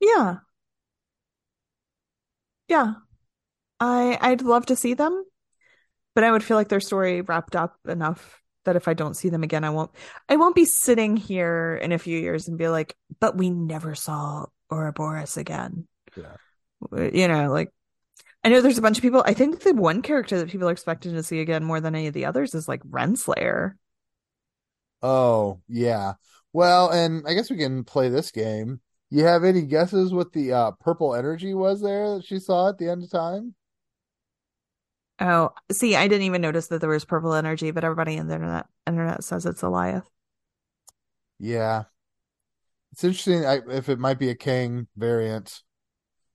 Yeah, 0.00 0.38
yeah. 2.68 2.94
I 3.80 4.18
I'd 4.20 4.42
love 4.42 4.66
to 4.66 4.76
see 4.76 4.94
them, 4.94 5.24
but 6.18 6.24
I 6.24 6.32
would 6.32 6.42
feel 6.42 6.56
like 6.56 6.68
their 6.68 6.80
story 6.80 7.20
wrapped 7.20 7.54
up 7.54 7.76
enough 7.86 8.42
that 8.64 8.74
if 8.74 8.88
I 8.88 8.94
don't 8.94 9.16
see 9.16 9.28
them 9.28 9.44
again, 9.44 9.62
I 9.62 9.70
won't 9.70 9.92
I 10.28 10.34
won't 10.34 10.56
be 10.56 10.64
sitting 10.64 11.16
here 11.16 11.78
in 11.80 11.92
a 11.92 11.98
few 11.98 12.18
years 12.18 12.48
and 12.48 12.58
be 12.58 12.66
like, 12.66 12.96
but 13.20 13.36
we 13.36 13.50
never 13.50 13.94
saw 13.94 14.46
Ouroboros 14.68 15.36
again. 15.36 15.86
Yeah. 16.16 16.34
You 17.12 17.28
know, 17.28 17.52
like 17.52 17.72
I 18.42 18.48
know 18.48 18.60
there's 18.60 18.78
a 18.78 18.82
bunch 18.82 18.98
of 18.98 19.02
people. 19.02 19.22
I 19.24 19.32
think 19.32 19.60
the 19.60 19.74
one 19.74 20.02
character 20.02 20.38
that 20.38 20.50
people 20.50 20.68
are 20.68 20.72
expecting 20.72 21.12
to 21.12 21.22
see 21.22 21.38
again 21.38 21.62
more 21.62 21.80
than 21.80 21.94
any 21.94 22.08
of 22.08 22.14
the 22.14 22.24
others 22.24 22.52
is 22.52 22.66
like 22.66 22.82
Renslayer. 22.82 23.74
Oh, 25.00 25.60
yeah. 25.68 26.14
Well, 26.52 26.90
and 26.90 27.28
I 27.28 27.34
guess 27.34 27.48
we 27.48 27.58
can 27.58 27.84
play 27.84 28.08
this 28.08 28.32
game. 28.32 28.80
You 29.10 29.22
have 29.22 29.44
any 29.44 29.62
guesses 29.62 30.12
what 30.12 30.32
the 30.32 30.52
uh, 30.52 30.70
purple 30.80 31.14
energy 31.14 31.54
was 31.54 31.80
there 31.80 32.16
that 32.16 32.24
she 32.24 32.40
saw 32.40 32.70
at 32.70 32.78
the 32.78 32.88
end 32.88 33.04
of 33.04 33.10
time? 33.12 33.54
Oh, 35.20 35.50
see, 35.72 35.96
I 35.96 36.06
didn't 36.08 36.22
even 36.22 36.42
notice 36.42 36.68
that 36.68 36.80
there 36.80 36.90
was 36.90 37.04
purple 37.04 37.34
energy, 37.34 37.70
but 37.72 37.84
everybody 37.84 38.16
in 38.16 38.28
the 38.28 38.34
internet 38.34 38.66
internet 38.86 39.24
says 39.24 39.46
it's 39.46 39.62
Alioth. 39.62 40.06
Yeah. 41.38 41.84
It's 42.92 43.04
interesting 43.04 43.44
I, 43.44 43.60
if 43.70 43.88
it 43.88 43.98
might 43.98 44.18
be 44.18 44.30
a 44.30 44.34
Kang 44.34 44.88
variant. 44.96 45.62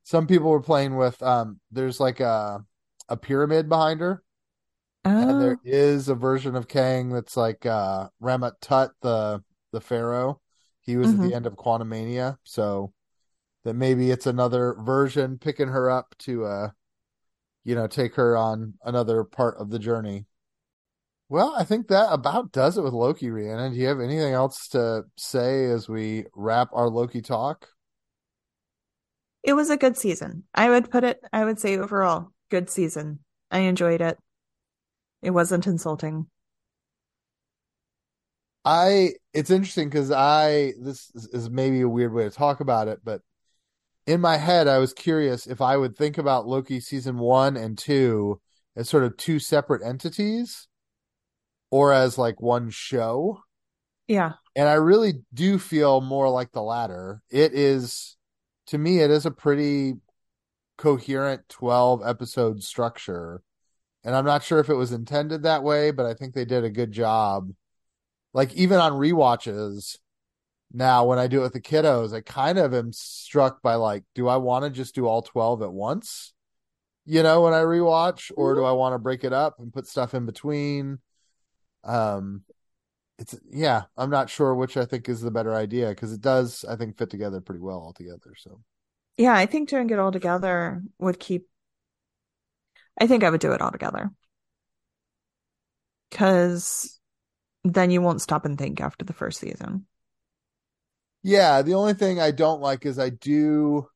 Some 0.04 0.28
people 0.28 0.50
were 0.52 0.62
playing 0.62 0.98
with 0.98 1.22
um 1.24 1.62
there's 1.72 2.00
like 2.00 2.20
a 2.20 2.66
a 3.10 3.18
pyramid 3.18 3.70
behind 3.70 4.02
her, 4.02 4.24
and 5.20 5.40
Oh, 5.40 5.40
there 5.40 5.60
is 5.64 6.10
a 6.10 6.16
version 6.16 6.56
of 6.56 6.68
Kang 6.68 7.10
that's 7.10 7.38
like 7.38 7.66
uh 7.66 8.10
Rama-Tut 8.20 8.94
the 9.02 9.44
the 9.72 9.82
pharaoh. 9.82 10.42
He 10.82 10.98
was 10.98 11.14
at 11.14 11.20
Mhm. 11.20 11.22
the 11.22 11.34
end 11.34 11.46
of 11.48 11.56
Quantumania, 11.58 12.38
so 12.44 12.94
that 13.66 13.76
maybe 13.76 14.12
it's 14.12 14.28
another 14.28 14.76
version 14.76 15.38
picking 15.40 15.70
her 15.70 15.90
up 15.92 16.16
to 16.20 16.46
uh 16.46 16.70
you 17.64 17.76
know 17.76 17.88
take 17.88 18.16
her 18.16 18.36
on 18.38 18.76
another 18.84 19.24
part 19.24 19.58
of 19.58 19.70
the 19.70 19.80
journey. 19.80 20.26
Well, 21.30 21.56
I 21.58 21.64
think 21.64 21.88
that 21.88 22.12
about 22.12 22.52
does 22.52 22.78
it 22.78 22.84
with 22.84 22.94
Loki, 22.94 23.30
Rhiannon. 23.32 23.74
Do 23.74 23.80
you 23.80 23.88
have 23.88 24.00
anything 24.00 24.34
else 24.34 24.68
to 24.70 25.06
say 25.18 25.66
as 25.66 25.90
we 25.90 26.26
wrap 26.36 26.70
our 26.74 26.90
Loki 26.90 27.22
talk? 27.22 27.70
it 29.44 29.54
was 29.54 29.70
a 29.70 29.78
good 29.78 29.98
season. 29.98 30.44
I 30.56 30.70
would 30.70 30.90
put 30.90 31.04
it, 31.04 31.22
I 31.32 31.44
would 31.44 31.60
say 31.60 31.78
overall, 31.78 32.32
good 32.50 32.70
season. 32.70 33.20
I 33.52 33.60
enjoyed 33.60 34.02
it. 34.02 34.18
It 35.22 35.32
wasn't 35.32 35.68
insulting. 35.68 36.28
I 38.66 39.12
it's 39.34 39.52
interesting 39.52 39.90
because 39.90 40.10
I 40.10 40.74
this 40.80 41.12
is, 41.14 41.28
is 41.28 41.50
maybe 41.50 41.82
a 41.82 41.90
weird 41.90 42.14
way 42.14 42.24
to 42.24 42.30
talk 42.30 42.62
about 42.62 42.88
it, 42.88 43.02
but 43.04 43.22
in 44.06 44.22
my 44.22 44.38
head 44.38 44.68
I 44.68 44.80
was 44.80 44.94
curious 44.94 45.48
if 45.48 45.62
I 45.62 45.78
would 45.78 45.96
think 45.96 46.18
about 46.18 46.48
Loki 46.48 46.80
season 46.80 47.18
one 47.18 47.56
and 47.58 47.78
two 47.78 48.42
as 48.76 48.90
sort 48.90 49.04
of 49.04 49.18
two 49.18 49.40
separate 49.40 49.82
entities 49.84 50.68
or 51.72 51.94
as 51.94 52.18
like 52.18 52.42
one 52.42 52.70
show. 52.70 53.40
Yeah. 54.08 54.34
And 54.56 54.68
I 54.68 54.74
really 54.74 55.14
do 55.34 55.58
feel 55.58 56.02
more 56.02 56.30
like 56.30 56.52
the 56.52 56.62
latter. 56.62 57.22
It 57.30 57.54
is 57.54 58.18
to 58.68 58.78
me 58.78 59.00
it 59.00 59.12
is 59.12 59.26
a 59.26 59.32
pretty 59.32 59.96
coherent 60.78 61.48
12 61.50 62.02
episode 62.06 62.64
structure. 62.64 63.42
And 64.04 64.16
I'm 64.16 64.26
not 64.26 64.44
sure 64.44 64.60
if 64.60 64.70
it 64.70 64.76
was 64.76 64.92
intended 64.92 65.44
that 65.44 65.64
way, 65.64 65.92
but 65.92 66.06
I 66.06 66.14
think 66.14 66.34
they 66.34 66.46
did 66.46 66.64
a 66.66 66.70
good 66.70 66.92
job. 66.92 67.52
Like 68.34 68.54
even 68.54 68.80
on 68.80 68.94
rewatches, 68.94 69.98
now 70.74 71.06
when 71.06 71.20
I 71.20 71.28
do 71.28 71.40
it 71.40 71.44
with 71.44 71.54
the 71.54 71.62
kiddos, 71.62 72.14
I 72.14 72.22
kind 72.22 72.58
of 72.58 72.74
am 72.74 72.92
struck 72.94 73.62
by 73.62 73.76
like, 73.76 74.04
do 74.16 74.28
I 74.28 74.38
want 74.38 74.66
to 74.66 74.72
just 74.72 74.96
do 74.96 75.08
all 75.08 75.22
12 75.22 75.62
at 75.62 75.72
once? 75.74 76.34
You 77.06 77.24
know, 77.24 77.42
when 77.44 77.54
I 77.54 77.62
rewatch, 77.62 78.32
or 78.36 78.56
do 78.56 78.64
I 78.64 78.72
want 78.74 78.94
to 78.94 79.00
break 79.00 79.24
it 79.24 79.34
up 79.34 79.60
and 79.60 79.74
put 79.74 79.88
stuff 79.88 80.14
in 80.14 80.26
between? 80.26 81.00
Um, 81.84 82.44
it's 83.20 83.36
yeah, 83.52 83.84
I'm 83.98 84.10
not 84.10 84.30
sure 84.30 84.56
which 84.56 84.78
I 84.78 84.86
think 84.86 85.10
is 85.10 85.22
the 85.22 85.32
better 85.32 85.54
idea 85.56 85.90
because 85.90 86.14
it 86.14 86.22
does, 86.22 86.66
I 86.66 86.76
think, 86.76 86.98
fit 86.98 87.10
together 87.10 87.42
pretty 87.42 87.62
well 87.62 87.80
altogether. 87.80 88.34
So 88.38 88.62
Yeah, 89.18 89.34
I 89.34 89.46
think 89.46 89.70
doing 89.70 89.90
it 89.90 90.00
all 90.00 90.12
together 90.12 90.82
would 91.00 91.20
keep. 91.20 91.48
I 93.00 93.06
think 93.08 93.24
I 93.24 93.30
would 93.30 93.42
do 93.42 93.52
it 93.54 93.62
all 93.62 93.72
together. 93.72 94.12
Because 96.10 97.00
then 97.64 97.92
you 97.92 98.02
won't 98.02 98.22
stop 98.22 98.46
and 98.46 98.58
think 98.58 98.82
after 98.82 99.06
the 99.06 99.14
first 99.14 99.40
season. 99.40 99.88
Yeah, 101.24 101.62
the 101.62 101.74
only 101.74 101.94
thing 101.94 102.20
I 102.20 102.32
don't 102.32 102.62
like 102.62 102.86
is 102.86 103.00
I 103.00 103.10
do. 103.10 103.88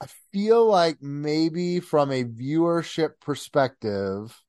I 0.00 0.06
feel 0.32 0.66
like 0.66 1.02
maybe 1.02 1.80
from 1.80 2.10
a 2.10 2.24
viewership 2.24 3.20
perspective, 3.20 4.40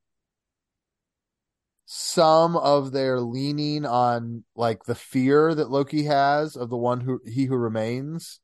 some 1.88 2.56
of 2.56 2.92
their 2.92 3.20
leaning 3.20 3.86
on 3.86 4.44
like 4.56 4.84
the 4.86 4.96
fear 4.96 5.54
that 5.56 5.70
Loki 5.70 6.04
has 6.04 6.56
of 6.56 6.70
the 6.70 6.78
one 6.78 7.02
who 7.02 7.22
he 7.26 7.46
who 7.46 7.56
remains, 7.56 8.40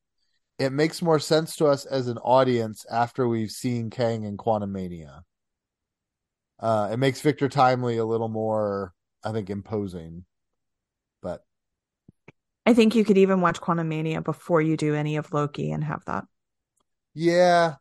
it 0.57 0.71
makes 0.71 1.01
more 1.01 1.19
sense 1.19 1.55
to 1.57 1.67
us 1.67 1.86
as 1.86 2.07
an 2.07 2.17
audience 2.19 2.86
after 2.91 3.27
we've 3.27 3.51
seen 3.51 3.89
Kang 3.89 4.25
and 4.25 4.38
Quantumania. 4.38 5.23
Uh, 6.59 6.89
it 6.91 6.97
makes 6.97 7.21
Victor 7.21 7.49
Timely 7.49 7.97
a 7.97 8.05
little 8.05 8.29
more, 8.29 8.93
I 9.23 9.32
think, 9.32 9.49
imposing. 9.49 10.25
But 11.21 11.43
I 12.66 12.74
think 12.74 12.95
you 12.95 13.03
could 13.03 13.18
even 13.18 13.41
watch 13.41 13.59
Quantumania 13.59 14.24
before 14.24 14.62
you 14.62 14.78
do 14.78 14.93
any 14.93 15.16
of 15.18 15.34
Loki 15.34 15.72
and 15.72 15.84
have 15.84 16.03
that. 16.05 16.26
yeah, 17.14 17.76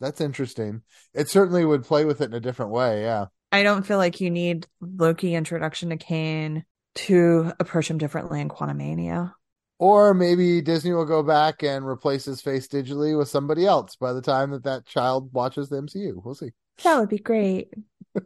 that's 0.00 0.20
interesting. 0.20 0.82
It 1.14 1.28
certainly 1.28 1.64
would 1.64 1.84
play 1.84 2.04
with 2.04 2.20
it 2.20 2.24
in 2.24 2.34
a 2.34 2.40
different 2.40 2.72
way. 2.72 3.02
Yeah. 3.02 3.26
I 3.52 3.62
don't 3.62 3.86
feel 3.86 3.98
like 3.98 4.20
you 4.20 4.30
need 4.30 4.66
Loki 4.80 5.34
introduction 5.34 5.90
to 5.90 5.96
Kang 5.96 6.64
to 6.96 7.52
approach 7.60 7.88
him 7.88 7.98
differently 7.98 8.40
in 8.40 8.48
Quantumania. 8.48 9.34
Or 9.78 10.14
maybe 10.14 10.60
Disney 10.62 10.92
will 10.92 11.04
go 11.04 11.22
back 11.22 11.62
and 11.62 11.86
replace 11.86 12.24
his 12.24 12.40
face 12.40 12.66
digitally 12.66 13.16
with 13.16 13.28
somebody 13.28 13.66
else 13.66 13.94
by 13.96 14.12
the 14.12 14.22
time 14.22 14.50
that 14.52 14.64
that 14.64 14.86
child 14.86 15.32
watches 15.32 15.68
the 15.68 15.76
MCU. 15.82 16.14
We'll 16.24 16.34
see. 16.34 16.50
That 16.82 16.98
would 16.98 17.08
be 17.08 17.18
great. 17.18 17.72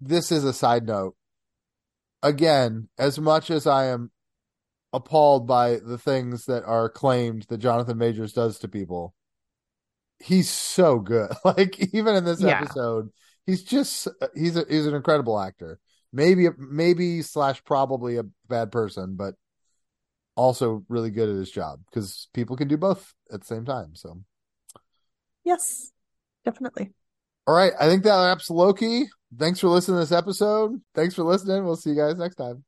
This 0.00 0.30
is 0.32 0.44
a 0.44 0.52
side 0.52 0.86
note. 0.86 1.16
Again, 2.22 2.88
as 2.98 3.18
much 3.18 3.50
as 3.50 3.66
I 3.66 3.86
am 3.86 4.10
appalled 4.94 5.46
by 5.46 5.76
the 5.84 5.98
things 5.98 6.46
that 6.46 6.64
are 6.64 6.88
claimed 6.88 7.42
that 7.50 7.58
Jonathan 7.58 7.98
Majors 7.98 8.32
does 8.32 8.58
to 8.60 8.68
people, 8.68 9.14
he's 10.18 10.48
so 10.50 10.98
good. 11.00 11.30
Like 11.44 11.78
even 11.94 12.14
in 12.14 12.24
this 12.24 12.40
Yeah. 12.40 12.60
episode, 12.62 13.10
he's 13.46 13.62
just 13.62 14.08
he's 14.34 14.56
a, 14.56 14.64
he's 14.68 14.86
an 14.86 14.94
incredible 14.94 15.38
actor. 15.38 15.78
Maybe 16.12 16.48
maybe 16.58 17.22
slash 17.22 17.62
probably 17.64 18.16
a 18.16 18.24
bad 18.48 18.70
person, 18.72 19.16
but 19.16 19.34
also 20.36 20.84
really 20.88 21.10
good 21.10 21.28
at 21.28 21.36
his 21.36 21.50
job 21.50 21.80
because 21.90 22.28
people 22.34 22.56
can 22.56 22.68
do 22.68 22.76
both 22.76 23.12
at 23.32 23.40
the 23.40 23.46
same 23.46 23.64
time. 23.64 23.94
So, 23.94 24.20
Yes, 25.44 25.92
definitely. 26.44 26.92
all 27.46 27.54
right, 27.54 27.72
I 27.78 27.88
think 27.88 28.04
that 28.04 28.16
wraps 28.16 28.48
Loki. 28.50 29.04
Thanks 29.38 29.60
for 29.60 29.68
listening 29.68 29.96
to 29.96 30.00
this 30.00 30.12
episode. 30.12 30.80
Thanks 30.94 31.14
for 31.14 31.24
listening. 31.24 31.64
We'll 31.64 31.76
see 31.76 31.90
you 31.90 31.96
guys 31.96 32.16
next 32.16 32.36
time. 32.36 32.64